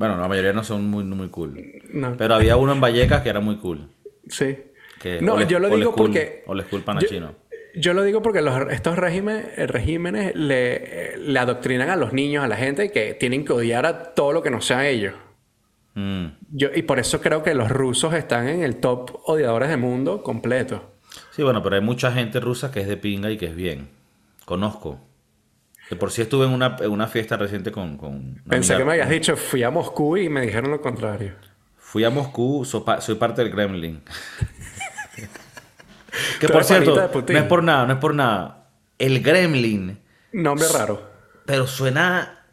Bueno, 0.00 0.16
la 0.16 0.28
mayoría 0.28 0.54
no 0.54 0.64
son 0.64 0.88
muy, 0.88 1.04
muy 1.04 1.28
cool. 1.28 1.62
No. 1.92 2.16
Pero 2.16 2.34
había 2.34 2.56
uno 2.56 2.72
en 2.72 2.80
Vallecas 2.80 3.20
que 3.20 3.28
era 3.28 3.40
muy 3.40 3.56
cool. 3.58 3.86
Sí. 4.30 4.56
Que 4.98 5.20
no, 5.20 5.42
yo 5.42 5.58
lo 5.58 5.68
digo 5.68 5.92
school- 5.92 6.06
porque... 6.06 6.42
old 6.46 6.64
school 6.66 6.80
pana 6.80 7.00
yo, 7.02 7.08
chino. 7.08 7.34
yo 7.74 7.92
lo 7.92 8.02
digo 8.02 8.22
porque 8.22 8.40
los, 8.40 8.72
estos 8.72 8.96
regímenes, 8.96 9.46
eh, 9.58 9.66
regímenes 9.66 10.34
le, 10.34 11.18
le 11.18 11.38
adoctrinan 11.38 11.90
a 11.90 11.96
los 11.96 12.14
niños, 12.14 12.42
a 12.42 12.48
la 12.48 12.56
gente, 12.56 12.90
que 12.90 13.12
tienen 13.12 13.44
que 13.44 13.52
odiar 13.52 13.84
a 13.84 14.14
todo 14.14 14.32
lo 14.32 14.42
que 14.42 14.48
no 14.48 14.62
sea 14.62 14.88
ellos. 14.88 15.12
Mm. 15.92 16.28
Yo, 16.52 16.68
y 16.74 16.80
por 16.80 16.98
eso 16.98 17.20
creo 17.20 17.42
que 17.42 17.54
los 17.54 17.68
rusos 17.68 18.14
están 18.14 18.48
en 18.48 18.62
el 18.62 18.76
top 18.76 19.10
odiadores 19.26 19.68
del 19.68 19.80
mundo 19.80 20.22
completo. 20.22 20.92
Sí, 21.32 21.42
bueno, 21.42 21.62
pero 21.62 21.76
hay 21.76 21.82
mucha 21.82 22.10
gente 22.10 22.40
rusa 22.40 22.72
que 22.72 22.80
es 22.80 22.88
de 22.88 22.96
pinga 22.96 23.30
y 23.30 23.36
que 23.36 23.48
es 23.48 23.54
bien. 23.54 23.88
Conozco. 24.46 24.98
De 25.90 25.96
por 25.96 26.12
sí 26.12 26.22
estuve 26.22 26.46
en 26.46 26.52
una, 26.52 26.76
en 26.80 26.90
una 26.90 27.08
fiesta 27.08 27.36
reciente 27.36 27.72
con... 27.72 27.96
con 27.96 28.40
Pensé 28.48 28.76
que 28.76 28.84
me 28.84 28.92
habías 28.92 29.08
dicho, 29.08 29.36
fui 29.36 29.62
a 29.64 29.70
Moscú 29.70 30.16
y 30.16 30.28
me 30.28 30.40
dijeron 30.40 30.70
lo 30.70 30.80
contrario. 30.80 31.32
Fui 31.76 32.04
a 32.04 32.10
Moscú, 32.10 32.64
soy 32.64 33.14
parte 33.16 33.42
del 33.42 33.50
Kremlin. 33.50 34.00
que 36.40 36.48
por 36.48 36.64
cierto, 36.64 37.10
no 37.28 37.38
es 37.38 37.42
por 37.44 37.62
nada, 37.64 37.86
no 37.86 37.92
es 37.94 37.98
por 37.98 38.14
nada. 38.14 38.68
El 38.98 39.22
Gremlin, 39.22 39.98
Nombre 40.32 40.66
raro. 40.72 41.02
pero 41.46 41.66
suena 41.66 42.44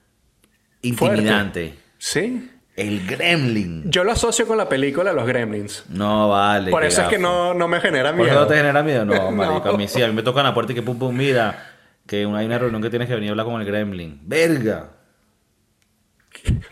intimidante. 0.81 1.77
¿Sí? 1.97 2.51
El 2.75 3.05
Gremlin. 3.07 3.89
Yo 3.89 4.03
lo 4.03 4.11
asocio 4.11 4.47
con 4.47 4.57
la 4.57 4.69
película 4.69 5.11
Los 5.11 5.25
Gremlins. 5.27 5.85
No 5.89 6.29
vale. 6.29 6.71
Por 6.71 6.83
eso 6.83 7.01
es 7.01 7.07
que 7.07 7.17
no, 7.17 7.53
no 7.53 7.67
me 7.67 7.81
genera 7.81 8.11
¿Por 8.11 8.19
qué 8.25 8.31
miedo. 8.31 8.41
no 8.41 8.47
te 8.47 8.55
genera 8.55 8.83
miedo? 8.83 9.05
No, 9.05 9.31
marico, 9.31 9.65
No. 9.65 9.71
a 9.73 9.77
mí 9.77 9.87
sí. 9.87 10.01
A 10.01 10.07
mí 10.07 10.13
me 10.13 10.23
tocan 10.23 10.43
la 10.43 10.53
puerta 10.53 10.71
y 10.71 10.75
que 10.75 10.81
pum 10.83 10.97
pum, 10.97 11.15
mira, 11.15 11.76
que 12.07 12.17
hay 12.17 12.25
una 12.25 12.57
reunión 12.57 12.81
que 12.81 12.89
tienes 12.89 13.07
que 13.07 13.15
venir 13.15 13.29
a 13.29 13.31
hablar 13.31 13.45
con 13.45 13.61
el 13.61 13.67
Gremlin. 13.67 14.21
¡Verga! 14.23 14.97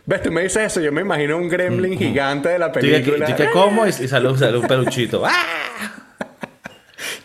¿Ves? 0.05 0.21
Tú 0.21 0.31
me 0.31 0.43
dices 0.43 0.63
eso, 0.63 0.81
yo 0.81 0.91
me 0.91 1.01
imagino 1.01 1.37
un 1.37 1.49
gremlin 1.49 1.97
gigante 1.97 2.49
de 2.49 2.59
la 2.59 2.71
película. 2.71 3.25
tú 3.25 3.35
que 3.35 3.49
como 3.51 3.85
y, 3.85 3.89
y 3.89 4.07
sale, 4.07 4.37
sale 4.37 4.57
un 4.57 4.67
peluchito. 4.67 5.23
¡Ah! 5.25 5.31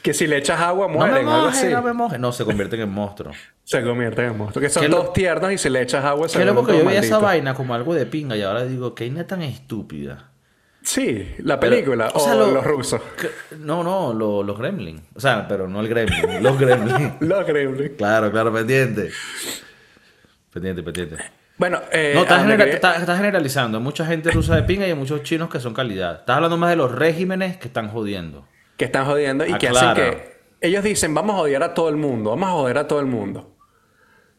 Que 0.02 0.14
si 0.14 0.26
le 0.26 0.38
echas 0.38 0.58
agua 0.60 0.86
No 0.86 0.94
me 0.94 0.98
mueren, 0.98 1.28
algo 1.28 1.48
así. 1.48 1.68
no 1.68 1.82
me. 1.82 2.18
No, 2.18 2.32
se 2.32 2.44
convierten 2.44 2.80
en 2.80 2.90
monstruos. 2.90 3.36
Se 3.64 3.82
convierten 3.82 4.26
en 4.26 4.38
monstruos. 4.38 4.66
Que 4.66 4.70
son 4.70 4.90
todos 4.90 5.12
tiernos 5.12 5.52
y 5.52 5.58
si 5.58 5.68
le 5.68 5.82
echas 5.82 6.04
agua 6.04 6.28
se 6.28 6.38
Qué 6.38 6.44
loco 6.46 6.64
que 6.64 6.78
yo 6.78 6.84
veía 6.84 7.00
esa 7.00 7.18
vaina 7.18 7.54
como 7.54 7.74
algo 7.74 7.94
de 7.94 8.06
pinga 8.06 8.36
y 8.36 8.42
ahora 8.42 8.64
digo, 8.64 8.94
qué 8.94 9.04
vaina 9.04 9.26
tan 9.26 9.42
estúpida. 9.42 10.29
Sí, 10.82 11.34
la 11.38 11.60
película. 11.60 12.08
o 12.14 12.16
o 12.18 12.20
sea, 12.20 12.34
lo- 12.34 12.50
los 12.50 12.64
rusos. 12.64 13.00
Que- 13.20 13.56
No, 13.58 13.82
no, 13.84 14.14
lo- 14.14 14.42
los 14.42 14.58
gremlins. 14.58 15.02
O 15.14 15.20
sea, 15.20 15.46
pero 15.46 15.68
no 15.68 15.80
el 15.80 15.88
gremlin, 15.88 16.22
los 16.42 16.58
gremlins. 16.58 17.12
Los 17.20 17.46
gremlins. 17.46 17.92
Claro, 17.98 18.30
claro, 18.30 18.52
pendiente. 18.52 19.10
Pendiente, 20.52 20.82
pendiente. 20.82 21.16
Bueno, 21.58 21.80
eh, 21.92 22.12
No, 22.14 22.22
estás, 22.22 22.42
genera- 22.42 23.16
generalizando. 23.16 23.78
Hay 23.78 23.84
mucha 23.84 24.06
gente 24.06 24.30
rusa 24.30 24.56
de 24.56 24.62
pinga 24.62 24.86
y 24.86 24.90
hay 24.90 24.96
muchos 24.96 25.22
chinos 25.22 25.50
que 25.50 25.60
son 25.60 25.74
calidad. 25.74 26.20
Estás 26.20 26.36
hablando 26.36 26.56
más 26.56 26.70
de 26.70 26.76
los 26.76 26.90
regímenes 26.92 27.58
que 27.58 27.68
están 27.68 27.88
jodiendo. 27.90 28.48
que 28.76 28.86
están 28.86 29.04
jodiendo 29.04 29.44
y 29.46 29.52
que 29.58 29.68
hacen 29.68 29.94
que... 29.94 30.40
Ellos 30.62 30.82
dicen, 30.82 31.12
vamos 31.14 31.36
a 31.36 31.40
odiar 31.40 31.62
a 31.62 31.74
todo 31.74 31.88
el 31.90 31.96
mundo. 31.96 32.30
Vamos 32.30 32.48
a 32.48 32.52
joder 32.52 32.78
a 32.78 32.88
todo 32.88 33.00
el 33.00 33.06
mundo. 33.06 33.54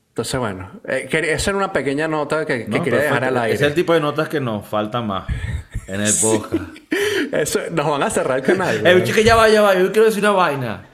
Entonces, 0.10 0.39
bueno. 0.39 0.82
eh, 0.88 1.08
esa 1.12 1.51
era 1.51 1.58
una 1.58 1.71
pequeña 1.71 2.08
nota 2.08 2.45
que, 2.45 2.65
que 2.65 2.69
No, 2.77 2.84
quería 2.84 3.01
dejar 3.01 3.23
al 3.23 3.38
aire. 3.38 3.54
Ese 3.56 3.65
es 3.65 3.69
el 3.69 3.75
tipo 3.75 3.93
de 3.93 3.99
notas 4.01 4.27
que 4.30 4.39
nos 4.41 4.65
falta 4.67 5.01
más 5.01 5.25
en 5.88 6.02
el 6.02 6.13
podcast. 6.22 6.63
Eso, 7.32 7.60
nos 7.72 7.89
van 7.89 8.04
a 8.04 8.10
cerrar 8.10 8.39
el 8.39 8.44
canal. 8.44 8.86
Eh, 8.86 8.94
güey. 8.94 9.04
chica, 9.04 9.22
ya 9.22 9.36
va, 9.36 9.50
ya 9.50 9.62
va. 9.62 9.76
Yo 9.76 9.91
quiero 9.91 10.06
decir 10.06 10.24
una 10.24 10.32
vaina. 10.32 10.86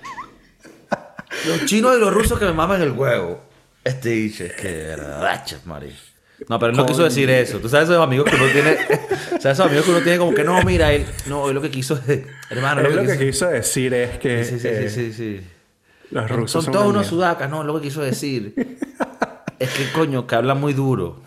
Los 1.45 1.65
chinos 1.65 1.95
y 1.97 2.00
los 2.00 2.13
rusos 2.13 2.39
que 2.39 2.45
me 2.45 2.54
maman 2.54 2.82
el 2.82 2.91
huevo. 2.91 3.41
Este 3.84 4.10
dice, 4.10 4.47
es 4.47 4.54
que 4.54 4.95
rachas, 4.95 5.65
Mari. 5.65 5.93
No, 6.50 6.60
pero 6.60 6.71
él 6.71 6.78
no 6.78 6.86
quiso 6.86 7.04
decir 7.04 7.30
eso. 7.30 7.60
Tú 7.60 7.67
sabes 7.67 7.89
esos 7.89 8.02
amigos 8.04 8.30
que 8.30 8.36
uno 8.36 8.45
tiene. 8.52 8.78
¿Sabes 9.39 9.45
esos 9.45 9.65
amigos 9.65 9.86
que 9.86 9.91
uno 9.91 10.02
tiene 10.02 10.17
como 10.19 10.34
que 10.34 10.43
no, 10.43 10.62
mira, 10.63 10.93
él. 10.93 11.06
No, 11.26 11.50
él 11.50 11.56
lo 11.56 11.62
que 11.62 11.71
quiso 11.71 12.00
es. 12.08 12.23
Hermano, 12.50 12.82
Él 12.82 12.95
lo 12.95 13.04
que 13.04 13.17
quiso 13.17 13.47
decir 13.47 13.93
es 13.93 14.19
que 14.19 14.43
Sí, 14.43 14.60
sí, 14.60 14.67
eh, 14.67 14.89
sí, 14.89 15.12
sí, 15.12 15.13
sí. 15.13 15.47
los 16.12 16.28
Son, 16.28 16.38
rusos 16.38 16.63
son, 16.63 16.73
todos 16.73 16.86
una 16.86 17.00
unos 17.00 17.08
sudacas, 17.08 17.50
no, 17.50 17.63
lo 17.63 17.76
que 17.80 17.88
quiso 17.88 18.02
decir. 18.02 18.54
es 19.60 19.69
que 19.69 19.91
coño, 19.93 20.28
que 20.28 20.36
habla 20.36 20.54
muy 20.54 20.73
duro. 20.73 21.21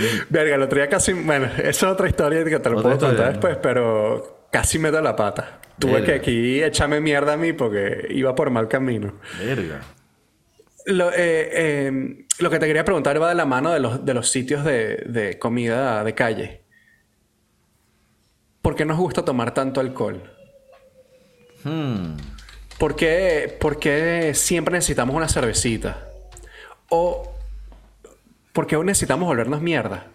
Verga, 0.30 0.54
el 0.56 0.62
otro 0.62 0.78
día 0.78 0.88
casi... 0.88 1.12
Bueno, 1.12 1.46
esa 1.46 1.68
es 1.68 1.82
otra 1.84 2.08
historia 2.08 2.44
que 2.44 2.58
te 2.58 2.70
lo 2.70 2.82
puedo 2.82 2.94
historia, 2.94 3.16
contar 3.16 3.26
¿no? 3.26 3.32
después, 3.32 3.56
pero 3.62 4.46
casi 4.50 4.78
me 4.78 4.90
da 4.90 5.00
la 5.00 5.16
pata. 5.16 5.60
Tuve 5.78 5.92
Verga. 5.92 6.06
que 6.06 6.14
aquí 6.14 6.62
echarme 6.62 7.00
mierda 7.00 7.34
a 7.34 7.36
mí 7.36 7.52
porque 7.52 8.06
iba 8.10 8.34
por 8.34 8.50
mal 8.50 8.68
camino. 8.68 9.14
Verga. 9.38 9.80
Lo, 10.86 11.10
eh, 11.10 11.14
eh, 11.16 12.26
lo 12.38 12.50
que 12.50 12.58
te 12.58 12.66
quería 12.66 12.84
preguntar 12.84 13.20
va 13.20 13.28
de 13.28 13.34
la 13.34 13.46
mano 13.46 13.72
de 13.72 13.80
los, 13.80 14.04
de 14.04 14.14
los 14.14 14.28
sitios 14.30 14.64
de, 14.64 14.96
de 15.06 15.38
comida 15.38 16.02
de 16.04 16.14
calle. 16.14 16.62
¿Por 18.60 18.76
qué 18.76 18.84
nos 18.84 18.98
gusta 18.98 19.24
tomar 19.24 19.54
tanto 19.54 19.80
alcohol? 19.80 20.22
Hmm. 21.64 22.16
¿Por 22.78 22.96
qué, 22.96 23.56
por 23.60 23.78
qué 23.78 24.32
siempre 24.34 24.74
necesitamos 24.74 25.14
una 25.14 25.28
cervecita? 25.28 26.08
¿O 26.88 27.31
por 28.52 28.66
qué 28.66 28.76
necesitamos 28.78 29.26
volvernos 29.26 29.60
mierda 29.60 30.06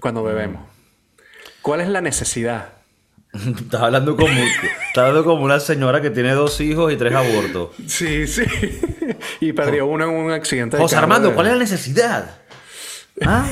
cuando 0.00 0.22
bebemos? 0.22 0.62
¿Cuál 1.62 1.80
es 1.80 1.88
la 1.88 2.00
necesidad? 2.00 2.70
Estás 3.32 3.82
hablando 3.82 4.16
como, 4.16 4.28
estás 4.32 4.98
hablando 4.98 5.24
como 5.24 5.44
una 5.44 5.60
señora 5.60 6.00
que 6.00 6.10
tiene 6.10 6.32
dos 6.32 6.60
hijos 6.60 6.92
y 6.92 6.96
tres 6.96 7.14
abortos. 7.14 7.70
Sí, 7.86 8.26
sí. 8.26 8.42
y 9.40 9.52
perdió 9.52 9.86
uno 9.86 10.04
en 10.04 10.10
un 10.10 10.30
accidente 10.32 10.76
de 10.76 10.82
José 10.82 10.96
carro 10.96 11.04
Armando, 11.04 11.28
de- 11.28 11.34
¿cuál 11.34 11.46
es 11.46 11.52
la 11.52 11.58
necesidad? 11.60 12.38
¿Ah? 13.24 13.46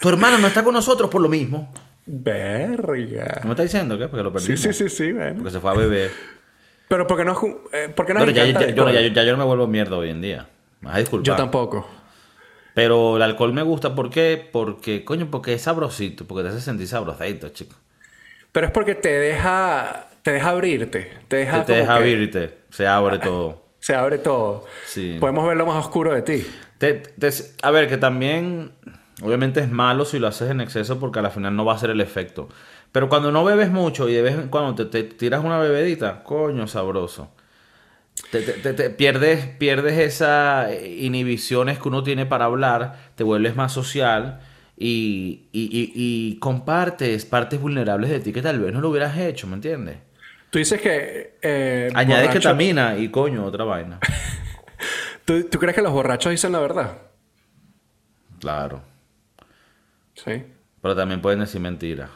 Tu 0.00 0.08
hermano 0.08 0.38
no 0.38 0.46
está 0.46 0.62
con 0.64 0.72
nosotros 0.74 1.10
por 1.10 1.20
lo 1.20 1.28
mismo. 1.28 1.72
Verga. 2.06 3.38
¿No 3.42 3.48
me 3.48 3.50
está 3.52 3.62
diciendo 3.64 3.98
qué? 3.98 4.08
Porque 4.08 4.22
lo 4.22 4.30
Sí, 4.38 4.46
perdimos. 4.52 4.60
sí, 4.60 4.72
sí, 4.72 4.88
sí, 4.88 5.12
bueno. 5.12 5.34
Porque 5.36 5.50
se 5.50 5.60
fue 5.60 5.70
a 5.70 5.74
beber. 5.74 6.10
Pero 6.88 7.06
¿por 7.06 7.16
qué 7.18 7.24
no, 7.24 7.38
eh, 7.72 7.88
por 7.94 8.06
qué 8.06 8.14
nos 8.14 8.22
Pero 8.22 8.32
ya, 8.32 8.44
ya- 8.46 8.70
yo, 8.70 8.90
ya 8.90 9.24
yo 9.24 9.32
no 9.32 9.38
me 9.38 9.44
vuelvo 9.44 9.66
mierda 9.66 9.96
hoy 9.96 10.10
en 10.10 10.20
día. 10.22 10.46
Me 10.80 10.88
vas 10.88 10.96
a 10.96 10.98
disculpar. 11.00 11.26
Yo 11.26 11.36
tampoco. 11.36 11.88
Pero 12.74 13.16
el 13.16 13.22
alcohol 13.22 13.52
me 13.52 13.62
gusta, 13.62 13.94
¿por 13.94 14.10
qué? 14.10 14.48
Porque, 14.52 15.04
coño, 15.04 15.28
porque 15.30 15.54
es 15.54 15.62
sabrosito, 15.62 16.26
porque 16.26 16.42
te 16.42 16.48
hace 16.50 16.60
sentir 16.60 16.88
sabrosito, 16.88 17.48
chico. 17.50 17.76
Pero 18.52 18.66
es 18.66 18.72
porque 18.72 18.94
te 18.94 19.08
deja, 19.08 20.08
te 20.22 20.32
deja 20.32 20.50
abrirte. 20.50 21.10
Te 21.28 21.36
deja, 21.36 21.64
Te, 21.64 21.74
deja 21.74 21.86
que 21.86 21.98
abrirte, 22.00 22.58
se 22.70 22.86
abre 22.86 23.18
todo. 23.18 23.64
Se 23.78 23.94
abre 23.94 24.18
todo. 24.18 24.64
Sí. 24.86 25.18
Podemos 25.20 25.46
ver 25.46 25.56
lo 25.56 25.66
más 25.66 25.84
oscuro 25.84 26.14
de 26.14 26.22
ti. 26.22 26.46
Te- 26.78 26.94
te- 26.94 27.30
a 27.62 27.70
ver, 27.70 27.88
que 27.88 27.96
también, 27.96 28.72
obviamente 29.22 29.60
es 29.60 29.70
malo 29.70 30.04
si 30.04 30.18
lo 30.18 30.26
haces 30.26 30.50
en 30.50 30.60
exceso 30.60 30.98
porque 30.98 31.18
al 31.20 31.30
final 31.30 31.54
no 31.54 31.64
va 31.64 31.74
a 31.74 31.78
ser 31.78 31.90
el 31.90 32.00
efecto. 32.00 32.48
Pero 32.92 33.08
cuando 33.08 33.30
no 33.32 33.44
bebes 33.44 33.70
mucho 33.70 34.08
y 34.08 34.14
de 34.14 34.22
vez 34.22 34.34
en 34.34 34.48
cuando 34.48 34.74
te, 34.74 34.84
te 34.86 35.02
tiras 35.02 35.44
una 35.44 35.58
bebedita, 35.58 36.22
coño, 36.22 36.66
sabroso. 36.66 37.33
Te, 38.30 38.42
te- 38.42 38.52
te- 38.54 38.72
te 38.74 38.90
pierdes, 38.90 39.46
pierdes 39.46 39.98
esas 39.98 40.72
inhibiciones 40.82 41.78
que 41.78 41.88
uno 41.88 42.02
tiene 42.02 42.26
para 42.26 42.46
hablar, 42.46 43.10
te 43.14 43.22
vuelves 43.22 43.54
más 43.54 43.72
social 43.72 44.40
y, 44.76 45.48
y- 45.52 45.64
y- 45.72 45.92
y 45.94 46.38
compartes 46.40 47.24
partes 47.26 47.60
vulnerables 47.60 48.10
de 48.10 48.20
ti 48.20 48.32
que 48.32 48.42
tal 48.42 48.58
vez 48.60 48.72
no 48.72 48.80
lo 48.80 48.90
hubieras 48.90 49.16
hecho, 49.18 49.46
¿me 49.46 49.54
entiendes? 49.54 49.98
Tú 50.50 50.58
dices 50.58 50.80
que... 50.80 51.36
eh, 51.42 51.90
Añades 51.94 52.30
ketamina 52.30 52.96
y 52.98 53.08
coño, 53.08 53.44
otra 53.44 53.64
vaina. 53.64 53.98
¿Tú, 55.24 55.44
tú 55.44 55.58
crees 55.58 55.74
que 55.74 55.82
los 55.82 55.92
borrachos 55.92 56.30
dicen 56.30 56.52
la 56.52 56.58
verdad? 56.60 56.98
Claro. 58.40 58.82
Sí. 60.14 60.44
Pero 60.82 60.94
también 60.96 61.20
pueden 61.22 61.40
decir 61.40 61.60
mentiras. 61.60 62.10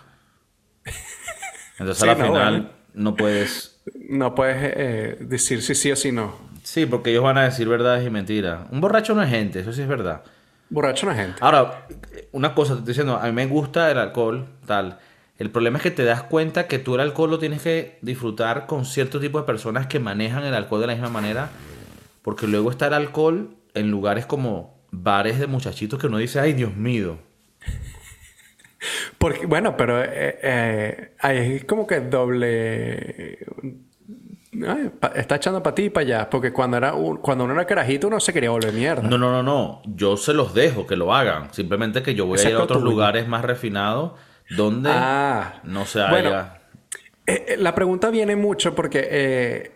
Entonces 1.79 1.99
Sí, 1.99 2.05
a 2.09 2.15
la 2.15 2.19
no, 2.19 2.27
final 2.27 2.53
bueno. 2.61 2.71
no 2.95 3.15
puedes... 3.17 3.78
No 4.09 4.35
puedes 4.35 4.57
eh, 4.61 5.17
decir 5.21 5.63
si 5.63 5.75
sí 5.75 5.93
o 5.93 5.97
si 5.97 6.13
no. 6.13 6.35
Sí, 6.63 6.87
porque 6.87 7.11
ellos 7.11 7.25
van 7.25 7.39
a 7.39 7.45
decir 7.45 7.69
verdades 7.69 8.07
y 8.07 8.11
mentiras. 8.11 8.67
Un 8.71 8.81
borracho 8.81 9.15
no 9.15 9.23
es 9.23 9.31
gente, 9.31 9.61
eso 9.61 9.73
sí 9.73 9.83
es 9.83 9.89
verdad. 9.89 10.23
Borracho 10.71 11.07
no 11.07 11.13
es 11.13 11.19
gente. 11.19 11.39
Ahora, 11.41 11.87
una 12.33 12.55
cosa, 12.55 12.75
te 12.75 12.81
estoy 12.81 12.93
diciendo, 12.93 13.17
a 13.17 13.27
mí 13.27 13.33
me 13.33 13.47
gusta 13.47 13.91
el 13.91 13.99
alcohol, 13.99 14.47
tal. 14.67 14.99
El 15.39 15.51
problema 15.51 15.79
es 15.79 15.83
que 15.83 15.91
te 15.91 16.05
das 16.05 16.25
cuenta 16.25 16.67
que 16.67 16.79
tú 16.79 16.97
el 16.97 17.01
alcohol 17.01 17.31
lo 17.31 17.39
tienes 17.39 17.63
que 17.63 17.99
disfrutar 18.03 18.67
con 18.67 18.85
cierto 18.85 19.21
tipo 19.21 19.39
de 19.39 19.47
personas 19.47 19.87
que 19.87 20.01
manejan 20.01 20.45
el 20.45 20.53
alcohol 20.53 20.81
de 20.81 20.89
la 20.89 20.95
misma 20.95 21.11
manera. 21.11 21.49
Porque 22.23 22.47
luego 22.47 22.71
está 22.71 22.89
el 22.89 22.95
alcohol 22.95 23.57
en 23.75 23.91
lugares 23.91 24.27
como 24.27 24.79
bares 24.91 25.39
de 25.39 25.47
muchachitos 25.47 25.99
que 26.01 26.09
uno 26.09 26.19
dice, 26.19 26.41
ay, 26.41 26.55
Dios 26.55 26.77
mío. 26.77 27.19
Porque, 29.19 29.47
bueno, 29.47 29.77
pero 29.77 30.03
eh, 30.03 31.13
eh, 31.23 31.65
como 31.67 31.87
que 31.87 32.01
doble... 32.01 33.39
Ay, 34.67 34.91
pa- 34.99 35.13
está 35.15 35.37
echando 35.37 35.63
para 35.63 35.75
ti 35.75 35.85
y 35.85 35.91
para 35.91 36.05
allá. 36.07 36.31
Porque 36.31 36.53
cuando, 36.53 36.77
era 36.79 36.95
un- 36.95 37.19
cuando 37.19 37.45
uno 37.45 37.53
era 37.55 37.65
carajito 37.67 38.09
uno 38.09 38.19
se 38.19 38.33
quería 38.33 38.51
volver 38.51 38.73
mierda. 38.73 39.03
No, 39.03 39.17
no, 39.19 39.31
no, 39.31 39.43
no. 39.43 39.83
Yo 39.87 40.17
se 40.17 40.33
los 40.35 40.55
dejo 40.55 40.87
que 40.87 40.97
lo 40.97 41.15
hagan. 41.15 41.53
Simplemente 41.53 42.03
que 42.03 42.15
yo 42.15 42.27
voy 42.27 42.39
a 42.41 42.49
ir 42.49 42.55
a 42.57 42.63
otros 42.63 42.83
lugares 42.83 43.29
más 43.29 43.45
refinados 43.45 44.13
donde 44.57 44.91
Ah. 44.93 45.61
no 45.65 45.85
se 45.85 46.01
haya. 46.01 46.11
Bueno, 46.11 46.59
Eh, 47.27 47.45
eh, 47.49 47.57
la 47.59 47.75
pregunta 47.75 48.09
viene 48.11 48.37
mucho 48.37 48.75
porque 48.75 49.07
eh, 49.11 49.73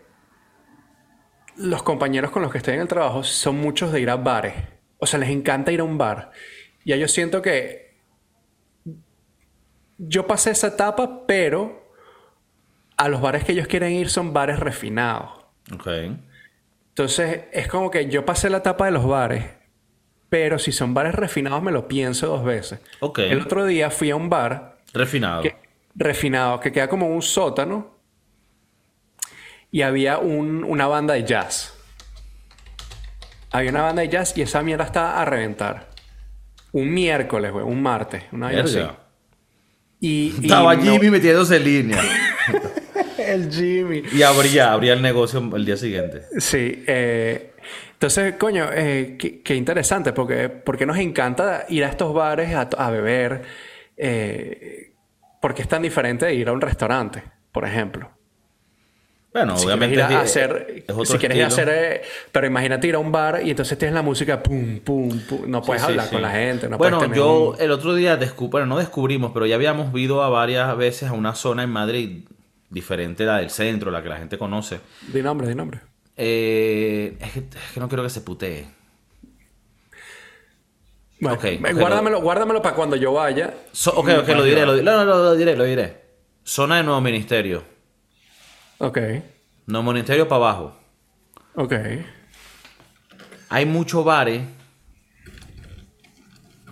los 1.57 1.83
compañeros 1.83 2.31
con 2.31 2.41
los 2.41 2.51
que 2.51 2.57
estoy 2.57 2.73
en 2.73 2.81
el 2.81 2.87
trabajo 2.87 3.23
son 3.23 3.57
muchos 3.57 3.91
de 3.91 4.01
ir 4.01 4.09
a 4.09 4.15
bares. 4.15 4.55
O 4.97 5.05
sea, 5.05 5.19
les 5.19 5.29
encanta 5.29 5.71
ir 5.71 5.79
a 5.81 5.83
un 5.83 5.97
bar. 5.99 6.31
Y 6.83 6.97
yo 6.97 7.07
siento 7.07 7.41
que 7.43 7.92
yo 9.97 10.27
pasé 10.27 10.51
esa 10.51 10.67
etapa, 10.67 11.25
pero 11.27 11.91
a 12.97 13.09
los 13.09 13.21
bares 13.21 13.43
que 13.43 13.51
ellos 13.53 13.67
quieren 13.67 13.91
ir 13.93 14.09
son 14.09 14.33
bares 14.33 14.59
refinados. 14.59 15.31
Ok. 15.73 15.87
Entonces, 16.89 17.45
es 17.51 17.67
como 17.67 17.89
que 17.89 18.07
yo 18.09 18.25
pasé 18.25 18.49
la 18.49 18.57
etapa 18.57 18.85
de 18.85 18.91
los 18.91 19.05
bares, 19.07 19.45
pero 20.29 20.59
si 20.59 20.71
son 20.71 20.93
bares 20.93 21.15
refinados 21.15 21.61
me 21.63 21.71
lo 21.71 21.87
pienso 21.87 22.27
dos 22.27 22.43
veces. 22.43 22.79
Ok. 22.99 23.19
El 23.19 23.41
otro 23.41 23.65
día 23.65 23.89
fui 23.89 24.11
a 24.11 24.15
un 24.15 24.29
bar 24.29 24.77
Refinado. 24.93 25.41
que- 25.41 25.55
refinado, 25.95 26.59
que 26.59 26.71
queda 26.71 26.87
como 26.87 27.07
un 27.07 27.21
sótano. 27.21 27.93
Y 29.71 29.81
había 29.81 30.19
un- 30.19 30.63
una 30.63 30.85
banda 30.87 31.15
de 31.15 31.23
jazz. 31.23 31.73
Había 33.51 33.71
una 33.71 33.81
banda 33.83 34.01
de 34.03 34.09
jazz 34.09 34.37
y 34.37 34.41
esa 34.43 34.61
mierda 34.61 34.83
estaba 34.85 35.19
a 35.21 35.25
reventar. 35.25 35.89
Un 36.71 36.91
miércoles, 36.93 37.51
güey, 37.51 37.65
un 37.65 37.81
martes, 37.81 38.23
una 38.31 38.47
vaina 38.47 38.61
Y, 40.05 40.33
Estaba 40.41 40.75
no- 40.75 40.81
Jimmy 40.83 41.09
metiéndose 41.09 41.55
en 41.57 41.63
línea. 41.63 42.01
El 43.17 43.49
Jimmy. 43.49 44.03
y 44.11 44.21
abría, 44.21 44.73
abría 44.73 44.93
el 44.93 45.01
negocio 45.01 45.41
el 45.55 45.65
día 45.65 45.77
siguiente. 45.77 46.23
Sí. 46.39 46.83
eh, 46.87 47.53
entonces, 47.93 48.35
coño, 48.37 48.67
eh, 48.73 49.15
qué, 49.17 49.41
qué 49.41 49.55
interesante, 49.55 50.11
porque, 50.11 50.49
porque 50.49 50.85
nos 50.85 50.97
encanta 50.97 51.65
ir 51.69 51.85
a 51.85 51.87
estos 51.89 52.13
bares 52.13 52.53
a, 52.53 52.63
a 52.77 52.91
beber. 52.91 53.43
eh, 53.95 54.91
porque 55.41 55.61
es 55.61 55.67
tan 55.69 55.81
diferente 55.81 56.25
de 56.25 56.35
ir 56.35 56.49
a 56.49 56.51
un 56.51 56.59
restaurante, 56.61 57.23
por 57.53 57.65
ejemplo. 57.65 58.11
Bueno, 59.33 59.57
Si 59.57 59.65
obviamente 59.65 59.95
quieres 59.95 60.11
ir 60.11 60.17
a 60.17 60.21
hacer, 60.21 60.83
es 60.87 60.89
otro 60.93 61.05
si 61.05 61.17
quieres 61.17 61.37
ir 61.39 61.43
a 61.43 61.47
hacer, 61.47 61.69
eh, 61.71 62.01
pero 62.31 62.45
imagínate 62.45 62.87
ir 62.87 62.93
a 62.95 62.99
un 62.99 63.11
bar 63.11 63.41
y 63.43 63.49
entonces 63.49 63.75
tienes 63.79 63.95
la 63.95 64.03
música 64.03 64.43
pum, 64.43 64.79
pum, 64.81 65.09
pum. 65.27 65.41
No 65.47 65.63
puedes 65.63 65.81
Sí, 65.81 65.89
hablar 65.89 66.05
sí. 66.05 66.11
con 66.13 66.21
la 66.21 66.29
gente, 66.29 66.69
no 66.69 66.77
bueno, 66.77 66.99
tener 66.99 67.17
yo 67.17 67.49
un- 67.49 67.55
el 67.59 67.71
otro 67.71 67.95
día 67.95 68.15
descubrí, 68.15 68.51
bueno, 68.51 68.67
no 68.67 68.77
descubrimos, 68.77 69.31
pero 69.33 69.47
ya 69.47 69.55
habíamos 69.55 69.91
ido 69.97 70.21
a 70.21 70.29
varias 70.29 70.77
veces 70.77 71.09
a 71.09 71.13
una 71.13 71.33
zona 71.33 71.63
en 71.63 71.71
Madrid 71.71 72.25
diferente 72.69 73.23
a 73.23 73.25
la 73.27 73.37
del 73.39 73.49
centro, 73.49 73.89
la 73.89 74.03
que 74.03 74.09
la 74.09 74.17
gente 74.17 74.37
conoce. 74.37 74.79
Di 75.11 75.21
nombre, 75.23 75.47
di 75.47 75.55
nombre. 75.55 75.79
Eh, 76.15 77.17
es, 77.19 77.31
que, 77.31 77.39
es 77.39 77.71
que 77.73 77.79
no 77.79 77.87
quiero 77.87 78.03
que 78.03 78.09
se 78.11 78.21
putee. 78.21 78.67
Bueno, 81.19 81.37
Ok, 81.37 81.43
eh, 81.45 81.59
guárdamelo, 81.73 82.21
guárdamelo 82.21 82.61
para 82.61 82.75
cuando 82.75 82.95
yo 82.95 83.13
vaya. 83.13 83.53
So- 83.71 83.93
ok, 83.95 84.09
ok, 84.19 84.27
lo 84.29 84.43
diré, 84.43 84.65
lo, 84.65 84.75
di- 84.75 84.83
no, 84.83 84.91
no, 84.97 85.05
no, 85.05 85.15
lo 85.23 85.35
diré, 85.35 85.55
lo 85.55 85.63
diré. 85.63 86.01
Zona 86.43 86.77
de 86.77 86.83
Nuevo 86.83 86.99
Ministerio. 87.01 87.72
Ok, 88.83 88.97
Nuevo 89.65 89.93
Ministerio 89.93 90.27
para 90.27 90.45
abajo. 90.45 90.77
ok. 91.55 91.73
Hay 93.49 93.65
muchos 93.65 94.03
bares 94.03 94.41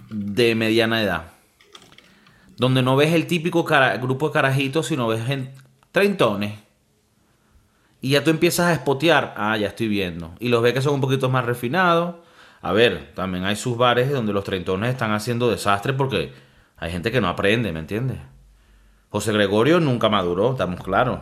de 0.10 0.56
mediana 0.56 1.02
edad. 1.02 1.28
Donde 2.58 2.82
no 2.82 2.96
ves 2.96 3.14
el 3.14 3.28
típico 3.28 3.64
cara- 3.64 3.96
grupo 3.98 4.28
de 4.28 4.34
carajitos, 4.34 4.88
sino 4.88 5.08
ves 5.08 5.30
en 5.30 5.54
treintones. 5.92 6.60
Y 8.02 8.10
ya 8.12 8.24
tú 8.24 8.30
empiezas 8.32 8.68
a 8.68 8.74
espotear. 8.74 9.34
Ah, 9.38 9.56
ya 9.58 9.68
estoy 9.68 9.88
viendo. 9.88 10.34
Y 10.40 10.50
los 10.50 10.62
ves 10.62 10.74
que 10.74 10.82
son 10.82 10.96
un 10.96 11.02
poquito 11.02 11.30
más 11.30 11.46
refinados. 11.46 12.16
A 12.62 12.72
ver, 12.74 13.14
también 13.14 13.46
hay 13.46 13.56
sus 13.56 13.78
bares 13.78 14.12
donde 14.12 14.34
los 14.34 14.44
treintones 14.44 14.90
están 14.92 15.12
haciendo 15.14 15.50
desastre 15.50 15.94
porque 15.94 16.34
hay 16.78 16.92
gente 16.92 17.12
que 17.12 17.22
no 17.22 17.30
aprende, 17.30 17.72
¿me 17.72 17.80
entiendes? 17.80 18.18
José 19.10 19.32
Gregorio 19.34 19.80
nunca 19.80 20.10
maduró, 20.10 20.52
estamos 20.52 20.82
claros. 20.84 21.20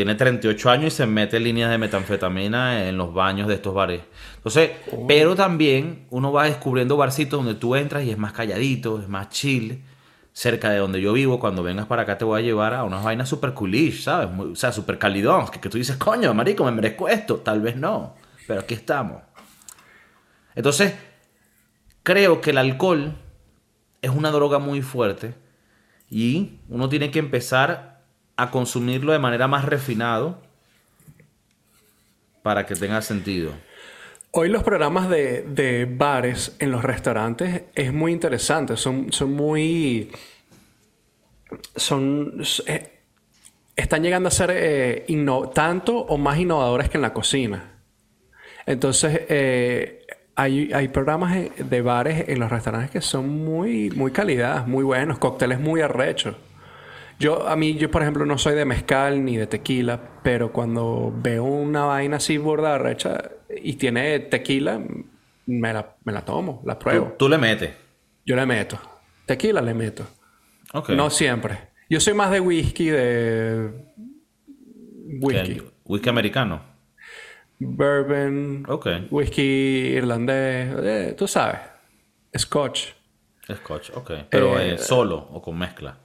Tiene 0.00 0.14
38 0.14 0.70
años 0.70 0.94
y 0.94 0.96
se 0.96 1.06
mete 1.06 1.38
líneas 1.38 1.70
de 1.70 1.76
metanfetamina 1.76 2.88
en 2.88 2.96
los 2.96 3.12
baños 3.12 3.46
de 3.48 3.54
estos 3.54 3.74
bares. 3.74 4.00
Entonces, 4.36 4.70
Oh. 4.92 5.06
pero 5.06 5.36
también 5.36 6.06
uno 6.08 6.32
va 6.32 6.44
descubriendo 6.44 6.96
barcitos 6.96 7.38
donde 7.44 7.54
tú 7.60 7.76
entras 7.76 8.02
y 8.04 8.10
es 8.10 8.16
más 8.16 8.32
calladito, 8.32 8.98
es 8.98 9.08
más 9.08 9.28
chill. 9.28 9.82
Cerca 10.32 10.70
de 10.70 10.78
donde 10.78 11.02
yo 11.02 11.12
vivo, 11.12 11.38
cuando 11.38 11.62
vengas 11.62 11.84
para 11.86 12.02
acá 12.02 12.16
te 12.16 12.24
voy 12.24 12.40
a 12.40 12.42
llevar 12.42 12.72
a 12.72 12.84
unas 12.84 13.04
vainas 13.04 13.28
super 13.28 13.52
coolish, 13.52 14.04
¿sabes? 14.04 14.30
Muy- 14.30 14.52
o 14.52 14.56
sea, 14.56 14.72
super 14.72 14.96
calidón. 14.96 15.48
Que, 15.48 15.60
que 15.60 15.68
tú 15.68 15.76
dices, 15.76 15.96
coño, 15.96 16.32
marico, 16.32 16.64
me 16.64 16.70
merezco 16.72 17.06
esto. 17.08 17.36
Tal 17.36 17.60
vez 17.60 17.76
no, 17.76 18.14
pero 18.46 18.60
aquí 18.60 18.72
estamos. 18.72 19.20
Entonces, 20.54 20.94
creo 22.02 22.40
que 22.40 22.50
el 22.50 22.58
alcohol 22.58 23.16
es 24.00 24.10
una 24.10 24.30
droga 24.30 24.58
muy 24.58 24.80
fuerte 24.80 25.34
y 26.08 26.60
uno 26.70 26.88
tiene 26.88 27.10
que 27.10 27.18
empezar 27.18 27.89
a 28.40 28.50
consumirlo 28.50 29.12
de 29.12 29.18
manera 29.18 29.48
más 29.48 29.64
refinado 29.64 30.40
para 32.42 32.64
que 32.64 32.74
tenga 32.74 33.02
sentido. 33.02 33.52
Hoy 34.32 34.48
los 34.48 34.62
programas 34.62 35.10
de, 35.10 35.42
de 35.42 35.84
bares 35.84 36.56
en 36.58 36.70
los 36.70 36.82
restaurantes 36.82 37.62
es 37.74 37.92
muy 37.92 38.12
interesante. 38.12 38.76
Son, 38.76 39.12
son 39.12 39.32
muy... 39.32 40.10
Son... 41.76 42.42
eh, 42.66 43.00
están 43.76 44.02
llegando 44.02 44.28
a 44.28 44.30
ser 44.30 44.50
eh, 44.54 45.06
tanto 45.52 45.98
o 45.98 46.16
más 46.16 46.38
innovadores 46.38 46.88
que 46.88 46.98
en 46.98 47.02
la 47.02 47.12
cocina. 47.12 47.82
Entonces, 48.66 49.22
eh, 49.28 50.06
hay, 50.34 50.72
hay 50.72 50.88
programas 50.88 51.36
de 51.58 51.82
bares 51.82 52.28
en 52.28 52.38
los 52.38 52.50
restaurantes 52.50 52.90
que 52.90 53.00
son 53.00 53.28
muy, 53.28 53.90
muy 53.90 54.12
calidad, 54.12 54.66
muy 54.66 54.84
buenos, 54.84 55.18
cócteles 55.18 55.60
muy 55.60 55.80
arrechos. 55.80 56.36
Yo, 57.20 57.46
a 57.46 57.54
mí, 57.54 57.74
yo 57.76 57.90
por 57.90 58.00
ejemplo, 58.02 58.24
no 58.26 58.38
soy 58.38 58.54
de 58.54 58.64
mezcal 58.64 59.24
ni 59.24 59.36
de 59.36 59.46
tequila, 59.46 60.20
pero 60.22 60.52
cuando 60.52 61.12
veo 61.14 61.44
una 61.44 61.84
vaina 61.84 62.16
así 62.16 62.38
borda 62.38 62.74
arrecha 62.74 63.30
y 63.62 63.74
tiene 63.74 64.18
tequila, 64.20 64.80
me 65.46 65.72
la, 65.72 65.96
me 66.04 66.12
la 66.12 66.24
tomo, 66.24 66.62
la 66.64 66.78
pruebo. 66.78 67.14
tú 67.18 67.28
le 67.28 67.36
metes. 67.36 67.70
Yo 68.24 68.36
le 68.36 68.46
meto. 68.46 68.78
Tequila 69.26 69.60
le 69.60 69.74
meto. 69.74 70.06
Ok. 70.72 70.90
No 70.90 71.10
siempre. 71.10 71.68
Yo 71.90 72.00
soy 72.00 72.14
más 72.14 72.30
de 72.30 72.40
whisky, 72.40 72.86
de 72.88 73.70
whisky. 75.20 75.62
Whisky 75.84 76.08
americano. 76.08 76.62
Bourbon, 77.58 78.64
Ok. 78.68 78.86
whisky 79.10 79.42
irlandés, 79.96 80.74
eh, 80.82 81.14
tú 81.18 81.28
sabes. 81.28 81.60
Scotch. 82.36 82.92
Scotch, 83.54 83.90
ok. 83.94 84.10
Pero 84.30 84.58
Eh, 84.58 84.74
eh, 84.74 84.78
solo 84.78 85.18
o 85.32 85.42
con 85.42 85.58
mezcla. 85.58 85.98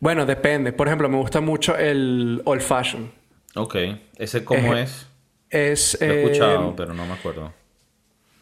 Bueno, 0.00 0.24
depende. 0.24 0.72
Por 0.72 0.88
ejemplo, 0.88 1.08
me 1.08 1.18
gusta 1.18 1.40
mucho 1.40 1.76
el 1.76 2.40
old 2.44 2.62
fashion. 2.62 3.12
Ok. 3.54 3.76
¿Ese 4.16 4.44
cómo 4.44 4.74
Eh, 4.74 4.82
es? 4.82 5.06
Es. 5.50 5.98
Lo 6.00 6.06
he 6.06 6.10
eh, 6.10 6.22
escuchado, 6.22 6.74
pero 6.74 6.94
no 6.94 7.04
me 7.04 7.12
acuerdo. 7.12 7.52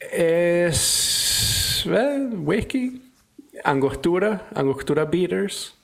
Es 0.01 1.85
eh, 1.87 2.29
whisky, 2.33 3.03
angostura, 3.65 4.49
angostura 4.55 5.05
bitters, 5.05 5.75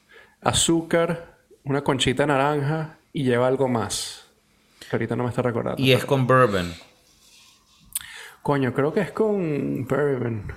azúcar, 0.41 1.39
una 1.65 1.83
conchita 1.83 2.25
naranja 2.27 2.99
y 3.13 3.25
lleva 3.25 3.49
algo 3.49 3.69
más. 3.69 4.27
Que 4.89 4.97
ahorita 4.97 5.17
no 5.17 5.25
me 5.25 5.31
está 5.31 5.43
recordando. 5.43 5.83
Y 5.83 5.93
es 5.93 6.05
con 6.05 6.27
bourbon. 6.27 6.73
Coño, 8.43 8.73
creo 8.75 8.93
que 8.93 9.01
es 9.01 9.11
con 9.11 9.87
bourbon. 9.89 10.53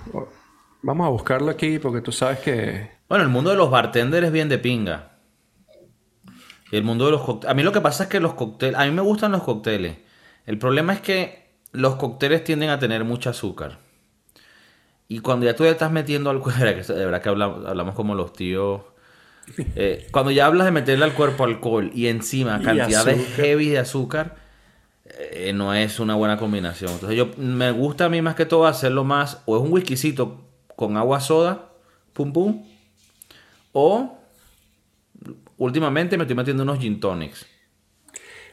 Vamos 0.81 1.07
a 1.07 1.09
buscarlo 1.09 1.51
aquí 1.51 1.79
porque 1.79 2.01
tú 2.01 2.11
sabes 2.11 2.39
que... 2.39 2.89
Bueno, 3.09 3.23
el 3.23 3.29
mundo 3.29 3.49
de 3.49 3.55
los 3.55 3.71
bartenders 3.71 4.27
es 4.27 4.31
bien 4.31 4.49
de 4.49 4.57
pinga. 4.57 5.17
El 6.71 6.83
mundo 6.83 7.05
de 7.05 7.11
los 7.11 7.21
cócteles. 7.21 7.51
A 7.51 7.53
mí 7.53 7.63
lo 7.63 7.71
que 7.71 7.81
pasa 7.81 8.03
es 8.03 8.09
que 8.09 8.19
los 8.19 8.33
cócteles. 8.33 8.77
A 8.77 8.85
mí 8.85 8.91
me 8.91 9.01
gustan 9.01 9.31
los 9.31 9.43
cócteles. 9.43 9.97
El 10.45 10.57
problema 10.57 10.93
es 10.93 11.01
que 11.01 11.47
los 11.71 11.95
cócteles 11.95 12.43
tienden 12.43 12.69
a 12.69 12.79
tener 12.79 13.03
mucho 13.03 13.29
azúcar. 13.29 13.79
Y 15.07 15.19
cuando 15.19 15.45
ya 15.45 15.55
tú 15.55 15.63
le 15.63 15.69
estás 15.69 15.91
metiendo 15.91 16.29
al 16.29 16.39
cuerpo. 16.39 16.63
De 16.93 17.05
verdad 17.05 17.21
que 17.21 17.29
hablamos, 17.29 17.65
hablamos 17.65 17.95
como 17.95 18.15
los 18.15 18.33
tíos. 18.33 18.81
Eh, 19.75 20.07
cuando 20.11 20.31
ya 20.31 20.45
hablas 20.45 20.65
de 20.65 20.71
meterle 20.71 21.05
al 21.05 21.13
cuerpo 21.13 21.45
alcohol 21.45 21.89
y 21.93 22.07
encima 22.07 22.61
cantidades 22.61 23.33
heavy 23.37 23.69
de 23.69 23.79
azúcar, 23.79 24.35
eh, 25.05 25.53
no 25.53 25.73
es 25.73 26.01
una 26.01 26.15
buena 26.15 26.37
combinación. 26.37 26.91
Entonces 26.91 27.17
yo 27.17 27.29
me 27.37 27.71
gusta 27.71 28.05
a 28.05 28.09
mí 28.09 28.21
más 28.21 28.35
que 28.35 28.45
todo 28.45 28.67
hacerlo 28.67 29.05
más, 29.05 29.41
o 29.45 29.55
es 29.55 29.63
un 29.63 29.71
whiskycito 29.71 30.46
con 30.77 30.95
agua 30.95 31.19
soda, 31.19 31.69
pum 32.13 32.31
pum, 32.31 32.63
o 33.73 34.17
últimamente 35.57 36.17
me 36.17 36.23
estoy 36.23 36.35
metiendo 36.37 36.61
unos 36.63 36.77
gin 36.79 36.99
tonics. 36.99 37.45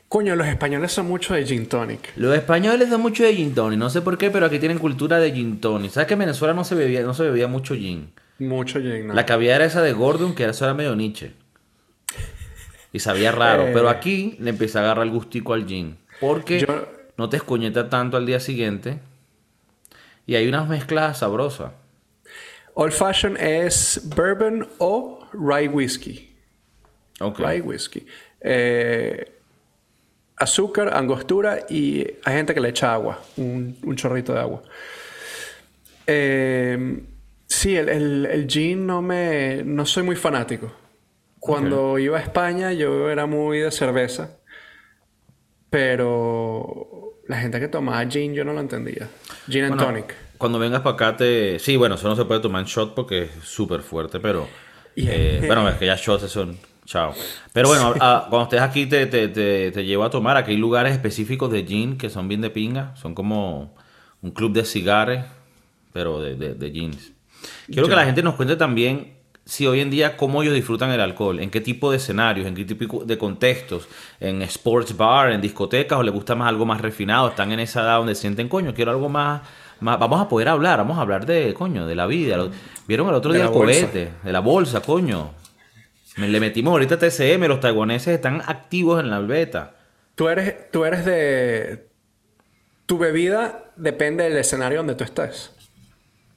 Coño, 0.08 0.34
los 0.34 0.46
españoles 0.46 0.90
son 0.90 1.06
mucho 1.06 1.34
de 1.34 1.44
gin 1.44 1.66
tonic. 1.66 2.12
Los 2.16 2.34
españoles 2.34 2.88
dan 2.88 3.00
mucho 3.02 3.24
de 3.24 3.34
gin 3.34 3.54
tonic, 3.54 3.78
no 3.78 3.90
sé 3.90 4.00
por 4.00 4.16
qué, 4.16 4.30
pero 4.30 4.46
aquí 4.46 4.58
tienen 4.58 4.78
cultura 4.78 5.18
de 5.18 5.32
gin 5.32 5.60
tonic. 5.60 5.90
¿Sabes 5.90 6.06
que 6.06 6.14
en 6.14 6.20
Venezuela 6.20 6.54
no 6.54 6.64
se 6.64 6.74
bebía, 6.74 7.02
no 7.02 7.12
se 7.12 7.24
bebía 7.24 7.46
mucho 7.46 7.74
gin? 7.74 8.10
Mucho 8.38 8.80
gin, 8.80 9.08
¿no? 9.08 9.14
La 9.14 9.26
había 9.28 9.54
era 9.56 9.66
esa 9.66 9.82
de 9.82 9.92
Gordon, 9.92 10.34
que 10.34 10.44
eso 10.46 10.64
era 10.64 10.72
medio 10.72 10.96
niche. 10.96 11.34
Y 12.92 13.00
sabía 13.00 13.32
raro. 13.32 13.64
Eh. 13.66 13.70
Pero 13.74 13.90
aquí 13.90 14.36
le 14.40 14.50
empecé 14.50 14.78
a 14.78 14.80
agarrar 14.82 15.04
el 15.04 15.12
gustico 15.12 15.52
al 15.52 15.66
gin. 15.66 15.98
Porque 16.20 16.60
Yo- 16.60 16.88
no 17.18 17.28
te 17.28 17.36
escoñeta 17.36 17.90
tanto 17.90 18.16
al 18.16 18.24
día 18.24 18.40
siguiente. 18.40 19.00
Y 20.26 20.36
hay 20.36 20.48
unas 20.48 20.68
mezclas 20.68 21.18
sabrosas. 21.18 21.72
Old 22.74 22.92
fashion 22.92 23.36
es 23.36 24.00
bourbon 24.16 24.68
o 24.78 25.26
rye 25.32 25.68
whiskey. 25.68 26.34
Ok. 27.20 27.38
Rye 27.38 27.60
whiskey. 27.60 28.06
Eh, 28.40 29.32
azúcar, 30.36 30.94
angostura 30.94 31.66
y 31.68 32.04
hay 32.24 32.34
gente 32.34 32.52
que 32.54 32.60
le 32.60 32.70
echa 32.70 32.92
agua, 32.92 33.22
un, 33.36 33.76
un 33.84 33.96
chorrito 33.96 34.32
de 34.34 34.40
agua. 34.40 34.62
Eh, 36.06 37.02
sí, 37.46 37.76
el, 37.76 37.88
el, 37.88 38.26
el 38.26 38.46
gin 38.48 38.86
no 38.86 39.00
me... 39.00 39.62
no 39.64 39.86
soy 39.86 40.02
muy 40.02 40.16
fanático. 40.16 40.72
Cuando 41.38 41.98
iba 41.98 42.18
a 42.18 42.22
España 42.22 42.72
yo 42.72 43.10
era 43.10 43.26
muy 43.26 43.58
de 43.58 43.70
cerveza, 43.70 44.38
pero 45.70 47.20
la 47.28 47.36
gente 47.36 47.60
que 47.60 47.68
tomaba 47.68 48.04
gin 48.08 48.34
yo 48.34 48.44
no 48.44 48.52
lo 48.52 48.60
entendía. 48.60 49.08
Gin 49.48 49.64
and 49.64 49.74
Bueno, 49.76 49.92
tonic. 49.92 50.14
Cuando 50.44 50.58
vengas 50.58 50.82
para 50.82 50.92
acá 50.92 51.16
te... 51.16 51.58
Sí, 51.58 51.74
bueno, 51.78 51.94
eso 51.94 52.06
no 52.06 52.14
se 52.16 52.26
puede 52.26 52.40
tomar 52.40 52.60
en 52.60 52.66
shot 52.66 52.92
porque 52.94 53.22
es 53.22 53.30
súper 53.42 53.80
fuerte, 53.80 54.20
pero... 54.20 54.46
eh, 54.96 55.42
bueno, 55.46 55.66
es 55.70 55.76
que 55.76 55.86
ya 55.86 55.96
shots 55.96 56.30
son... 56.30 56.58
Chao. 56.84 57.14
Pero 57.54 57.68
bueno, 57.68 57.94
a- 57.98 58.26
cuando 58.28 58.42
estés 58.42 58.60
aquí 58.60 58.84
te, 58.84 59.06
te, 59.06 59.28
te, 59.28 59.70
te 59.70 59.84
llevo 59.86 60.04
a 60.04 60.10
tomar. 60.10 60.36
Aquí 60.36 60.50
hay 60.50 60.58
lugares 60.58 60.92
específicos 60.92 61.50
de 61.50 61.64
gin 61.64 61.96
que 61.96 62.10
son 62.10 62.28
bien 62.28 62.42
de 62.42 62.50
pinga. 62.50 62.94
Son 62.96 63.14
como 63.14 63.74
un 64.20 64.30
club 64.32 64.52
de 64.52 64.66
cigarres, 64.66 65.24
pero 65.94 66.20
de, 66.20 66.34
de, 66.36 66.52
de 66.54 66.70
jeans. 66.70 67.12
Quiero 67.66 67.88
que 67.88 67.96
la 67.96 68.04
gente 68.04 68.22
nos 68.22 68.34
cuente 68.34 68.56
también 68.56 69.14
si 69.46 69.66
hoy 69.66 69.80
en 69.80 69.88
día 69.88 70.18
cómo 70.18 70.42
ellos 70.42 70.54
disfrutan 70.54 70.90
el 70.90 71.00
alcohol, 71.00 71.40
en 71.40 71.48
qué 71.50 71.62
tipo 71.62 71.90
de 71.90 71.96
escenarios, 71.96 72.46
en 72.46 72.54
qué 72.54 72.66
tipo 72.66 73.02
de 73.02 73.16
contextos, 73.16 73.88
en 74.20 74.42
sports 74.42 74.94
bar, 74.94 75.32
en 75.32 75.40
discotecas, 75.40 75.98
o 75.98 76.02
les 76.02 76.12
gusta 76.12 76.34
más 76.34 76.48
algo 76.48 76.66
más 76.66 76.82
refinado, 76.82 77.28
están 77.28 77.50
en 77.52 77.60
esa 77.60 77.80
edad 77.82 77.96
donde 77.96 78.14
sienten, 78.14 78.48
coño, 78.50 78.74
quiero 78.74 78.90
algo 78.90 79.08
más- 79.08 79.40
vamos 79.80 80.20
a 80.20 80.28
poder 80.28 80.48
hablar, 80.48 80.78
vamos 80.78 80.98
a 80.98 81.02
hablar 81.02 81.26
de, 81.26 81.54
coño, 81.54 81.86
de 81.86 81.94
la 81.94 82.06
vida. 82.06 82.36
Vieron 82.86 83.08
el 83.08 83.14
otro 83.14 83.32
De 83.32 83.38
día 83.38 83.46
el 83.48 83.52
cohete, 83.52 84.10
de 84.22 84.32
la 84.32 84.40
bolsa, 84.40 84.80
coño. 84.80 85.30
Me 86.16 86.28
le 86.28 86.38
metimos 86.40 86.70
ahorita 86.72 86.98
TCM, 86.98 87.44
los 87.48 87.60
taiwaneses 87.60 88.14
están 88.14 88.40
activos 88.46 89.00
en 89.00 89.10
la 89.10 89.18
beta. 89.20 89.74
Tú 90.14 90.28
eres, 90.28 90.70
tú 90.70 90.84
eres 90.84 91.04
de... 91.04 91.88
Tu 92.86 92.98
bebida 92.98 93.64
depende 93.76 94.24
del 94.24 94.36
escenario 94.36 94.78
donde 94.78 94.94
tú 94.94 95.02
estés. 95.04 95.50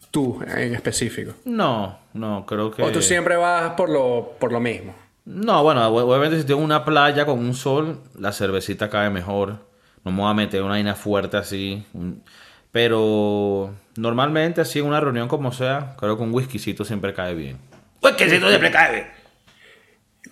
Tú, 0.10 0.42
en 0.42 0.74
específico. 0.74 1.34
No, 1.46 2.00
no, 2.14 2.46
creo 2.48 2.72
que... 2.72 2.82
O 2.82 2.92
tú 2.92 3.02
siempre 3.02 3.36
vas 3.36 3.72
por 3.72 3.90
lo, 3.90 4.34
por 4.40 4.52
lo 4.52 4.60
mismo. 4.60 4.96
No, 5.26 5.62
bueno, 5.62 5.86
obviamente 5.88 6.40
si 6.40 6.46
tengo 6.46 6.62
una 6.62 6.86
playa 6.86 7.26
con 7.26 7.38
un 7.38 7.54
sol, 7.54 8.00
la 8.18 8.32
cervecita 8.32 8.90
cae 8.90 9.10
mejor. 9.10 9.58
No 10.06 10.12
me 10.12 10.22
voy 10.22 10.32
a 10.32 10.34
meter 10.34 10.62
una 10.62 10.72
vaina 10.72 10.96
fuerte 10.96 11.36
así. 11.38 11.86
un- 11.94 12.24
Pero 12.72 13.74
normalmente 13.96 14.62
así 14.62 14.80
en 14.80 14.86
una 14.86 15.00
reunión 15.00 15.28
como 15.28 15.52
sea, 15.52 15.96
creo 15.98 16.18
que 16.18 16.24
un 16.24 16.34
whiskycito 16.34 16.86
siempre 16.86 17.14
cae 17.14 17.34
bien. 17.34 17.58
Whiskycito 18.04 18.50
siempre 18.50 18.72
cae 18.72 18.94
bien. 18.94 19.08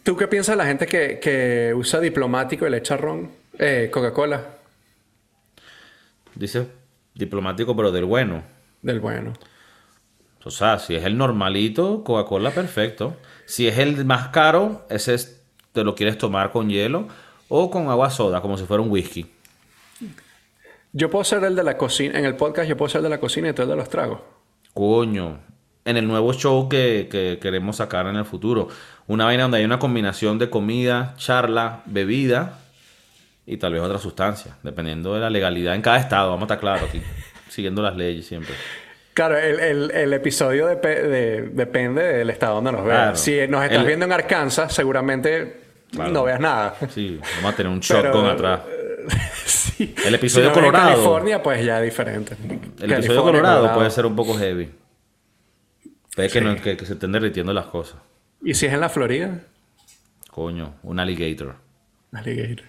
¿Tú 0.04 0.15
qué 0.15 0.28
piensas 0.28 0.54
de 0.54 0.58
la 0.58 0.65
gente 0.67 0.86
que, 0.86 1.19
que 1.19 1.74
usa 1.76 2.00
diplomático 2.00 2.67
y 2.67 2.69
le 2.69 2.78
echa 2.78 2.98
ron? 2.98 3.32
Eh, 3.58 3.89
Coca-Cola. 3.91 4.43
Dice 6.36 6.67
diplomático, 7.13 7.76
pero 7.76 7.91
del 7.91 8.06
bueno. 8.06 8.43
Del 8.82 9.00
bueno. 9.00 9.34
O 10.43 10.52
sea, 10.52 10.78
si 10.78 10.93
es 10.95 11.04
el 11.06 11.17
normalito, 11.17 12.04
Coca-Cola, 12.04 12.52
perfecto. 12.52 13.15
Si 13.45 13.67
es 13.67 13.78
el 13.80 14.06
más 14.06 14.28
caro, 14.28 14.86
ese 14.89 15.15
es- 15.15 15.41
te 15.71 15.84
lo 15.84 15.95
quieres 15.95 16.17
tomar 16.17 16.52
con 16.52 16.69
hielo 16.69 17.08
o 17.48 17.71
con 17.71 17.89
agua 17.89 18.10
soda, 18.10 18.41
como 18.41 18.58
si 18.58 18.65
fuera 18.65 18.84
un 18.84 18.91
whisky. 18.91 19.26
Yo 20.98 21.10
puedo 21.10 21.26
ser 21.26 21.44
el 21.44 21.56
de 21.58 21.64
la 21.64 21.78
cocina. 21.78 22.18
En 22.18 22.24
el 22.24 22.36
podcast 22.36 22.70
yo 22.70 22.78
puedo 22.78 22.88
ser 22.88 23.00
el 23.00 23.04
de 23.04 23.10
la 23.10 23.20
cocina 23.20 23.50
y 23.50 23.54
tú 23.54 23.64
el 23.64 23.68
de 23.68 23.76
los 23.76 23.90
tragos. 23.90 24.20
Coño. 24.74 25.40
En 25.84 25.98
el 25.98 26.08
nuevo 26.08 26.32
show 26.34 26.70
que, 26.70 27.10
que 27.12 27.38
queremos 27.42 27.76
sacar 27.76 28.08
en 28.08 28.16
el 28.16 28.24
futuro. 28.26 28.70
Una 29.08 29.26
vaina 29.26 29.44
donde 29.44 29.58
hay 29.58 29.66
una 29.66 29.78
combinación 29.78 30.40
de 30.40 30.50
comida, 30.50 31.14
charla, 31.18 31.82
bebida 31.86 32.60
y 33.46 33.58
tal 33.58 33.74
vez 33.74 33.82
otra 33.82 34.00
sustancia, 34.00 34.56
dependiendo 34.64 35.14
de 35.14 35.20
la 35.20 35.30
legalidad 35.30 35.76
en 35.76 35.82
cada 35.82 35.98
estado, 35.98 36.30
vamos 36.30 36.44
a 36.44 36.46
estar 36.46 36.60
claros 36.60 36.90
aquí, 36.90 37.02
siguiendo 37.50 37.82
las 37.84 37.96
leyes 37.98 38.26
siempre. 38.26 38.56
Claro, 39.14 39.38
el, 39.38 39.60
el, 39.60 39.92
el 39.92 40.14
episodio 40.14 40.68
dep- 40.70 40.82
de- 40.82 41.50
depende 41.54 42.02
del 42.02 42.30
estado 42.32 42.56
donde 42.56 42.72
nos 42.72 42.84
veas. 42.86 42.98
Claro. 43.00 43.16
Si 43.18 43.48
nos 43.48 43.64
estás 43.64 43.80
El- 43.82 43.86
viendo 43.86 44.06
en 44.06 44.12
Arkansas, 44.14 44.74
seguramente 44.74 45.62
Claro. 45.92 46.12
no 46.12 46.24
veas 46.24 46.40
nada. 46.40 46.76
Sí, 46.90 47.20
vamos 47.38 47.54
a 47.54 47.56
tener 47.56 47.72
un 47.72 47.80
Pero- 47.88 48.02
shotgun 48.12 48.26
atrás. 48.26 48.62
Sí. 49.76 49.94
El 50.06 50.16
episodio 50.16 50.46
Si 50.46 50.50
ves 50.50 50.58
en 50.58 50.64
Colorado. 50.72 50.90
California, 50.94 51.44
pues 51.44 51.64
ya 51.66 51.78
es 51.80 51.84
diferente. 51.86 52.36
El 52.82 52.92
episodio 52.94 53.24
Colorado 53.24 53.74
puede 53.76 53.92
ser 53.92 54.06
un 54.06 54.16
poco 54.16 54.34
heavy. 54.38 54.72
Puede 56.16 56.30
que, 56.30 56.42
no- 56.42 56.56
que- 56.56 56.76
que 56.78 56.86
se 56.86 56.94
estén 56.94 57.12
derritiendo 57.12 57.54
las 57.54 57.66
cosas. 57.68 57.98
¿Y 58.44 58.54
si 58.56 58.66
es 58.66 58.74
en 58.74 58.80
la 58.80 58.90
Florida? 58.90 59.42
Coño, 60.32 60.76
un 60.84 61.00
alligator. 61.00 61.56
Alligator. 62.14 62.66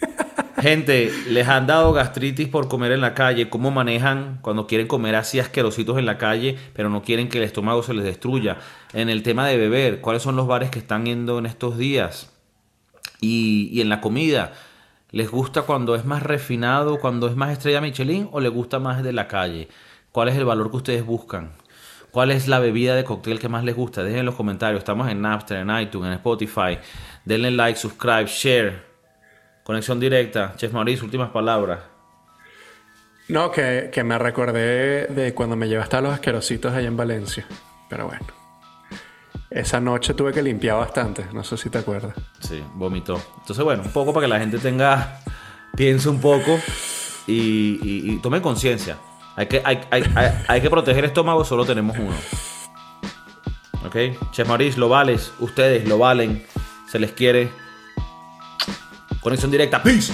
Gente, 0.60 1.10
les 1.28 1.48
han 1.48 1.66
dado 1.66 1.92
gastritis 1.92 2.48
por 2.48 2.68
comer 2.68 2.92
en 2.92 3.00
la 3.00 3.14
calle. 3.14 3.48
¿Cómo 3.48 3.70
manejan 3.70 4.38
cuando 4.42 4.66
quieren 4.66 4.86
comer 4.88 5.14
así 5.14 5.38
asquerositos 5.40 5.96
en 5.98 6.06
la 6.06 6.18
calle, 6.18 6.58
pero 6.74 6.90
no 6.90 7.02
quieren 7.02 7.28
que 7.28 7.38
el 7.38 7.44
estómago 7.44 7.82
se 7.82 7.94
les 7.94 8.04
destruya? 8.04 8.58
En 8.92 9.08
el 9.08 9.22
tema 9.22 9.46
de 9.46 9.56
beber, 9.56 10.00
¿cuáles 10.00 10.22
son 10.22 10.36
los 10.36 10.46
bares 10.46 10.70
que 10.70 10.78
están 10.78 11.06
yendo 11.06 11.38
en 11.38 11.46
estos 11.46 11.78
días? 11.78 12.32
Y, 13.22 13.70
y 13.72 13.80
en 13.80 13.88
la 13.88 14.00
comida, 14.00 14.52
¿les 15.10 15.30
gusta 15.30 15.62
cuando 15.62 15.94
es 15.94 16.04
más 16.04 16.22
refinado, 16.22 16.98
cuando 16.98 17.28
es 17.28 17.36
más 17.36 17.52
estrella 17.52 17.80
Michelin 17.80 18.28
o 18.32 18.40
les 18.40 18.52
gusta 18.52 18.78
más 18.78 19.02
de 19.02 19.12
la 19.12 19.28
calle? 19.28 19.68
¿Cuál 20.12 20.28
es 20.28 20.36
el 20.36 20.44
valor 20.44 20.70
que 20.70 20.76
ustedes 20.76 21.04
buscan? 21.04 21.52
¿Cuál 22.10 22.32
es 22.32 22.48
la 22.48 22.58
bebida 22.58 22.96
de 22.96 23.04
cóctel 23.04 23.38
que 23.38 23.48
más 23.48 23.62
les 23.62 23.76
gusta? 23.76 24.02
Dejen 24.02 24.20
en 24.20 24.26
los 24.26 24.34
comentarios. 24.34 24.80
Estamos 24.80 25.08
en 25.08 25.22
Napster, 25.22 25.58
en 25.58 25.70
iTunes, 25.70 26.08
en 26.08 26.14
Spotify. 26.14 26.78
Denle 27.24 27.52
like, 27.52 27.78
subscribe, 27.78 28.26
share. 28.26 28.84
Conexión 29.62 30.00
directa. 30.00 30.54
Chef 30.56 30.72
Maurice, 30.72 31.04
últimas 31.04 31.30
palabras. 31.30 31.80
No, 33.28 33.52
que, 33.52 33.90
que 33.92 34.02
me 34.02 34.18
recordé 34.18 35.06
de 35.06 35.34
cuando 35.34 35.54
me 35.54 35.68
llevaste 35.68 35.98
a 35.98 36.00
los 36.00 36.12
asquerositos 36.12 36.72
allá 36.72 36.88
en 36.88 36.96
Valencia. 36.96 37.46
Pero 37.88 38.08
bueno. 38.08 38.26
Esa 39.50 39.80
noche 39.80 40.14
tuve 40.14 40.32
que 40.32 40.42
limpiar 40.42 40.76
bastante. 40.76 41.26
No 41.32 41.42
sé 41.42 41.56
si 41.56 41.70
te 41.70 41.78
acuerdas. 41.78 42.14
Sí, 42.38 42.62
vomitó. 42.74 43.20
Entonces, 43.40 43.64
bueno, 43.64 43.82
un 43.82 43.90
poco 43.90 44.12
para 44.12 44.26
que 44.26 44.28
la 44.30 44.38
gente 44.38 44.58
tenga, 44.58 45.20
piense 45.76 46.08
un 46.08 46.20
poco 46.20 46.58
y, 47.26 47.80
y- 47.82 48.18
tome 48.22 48.40
conciencia. 48.40 48.96
Hay 49.36 49.46
que, 49.46 49.60
hay, 49.64 49.80
hay- 49.90 50.04
hay- 50.46 50.60
que 50.60 50.70
proteger 50.70 51.04
el 51.04 51.10
estómago, 51.10 51.44
solo 51.44 51.64
tenemos 51.64 51.96
uno. 51.98 52.14
¿Ok? 53.84 53.96
Chef 54.30 54.48
lo 54.76 54.88
vales. 54.88 55.32
Ustedes 55.40 55.88
lo 55.88 55.98
valen. 55.98 56.44
Se 56.88 56.98
les 57.00 57.10
quiere. 57.12 57.50
Conexión 59.20 59.50
directa. 59.50 59.82
Peace. 59.82 60.12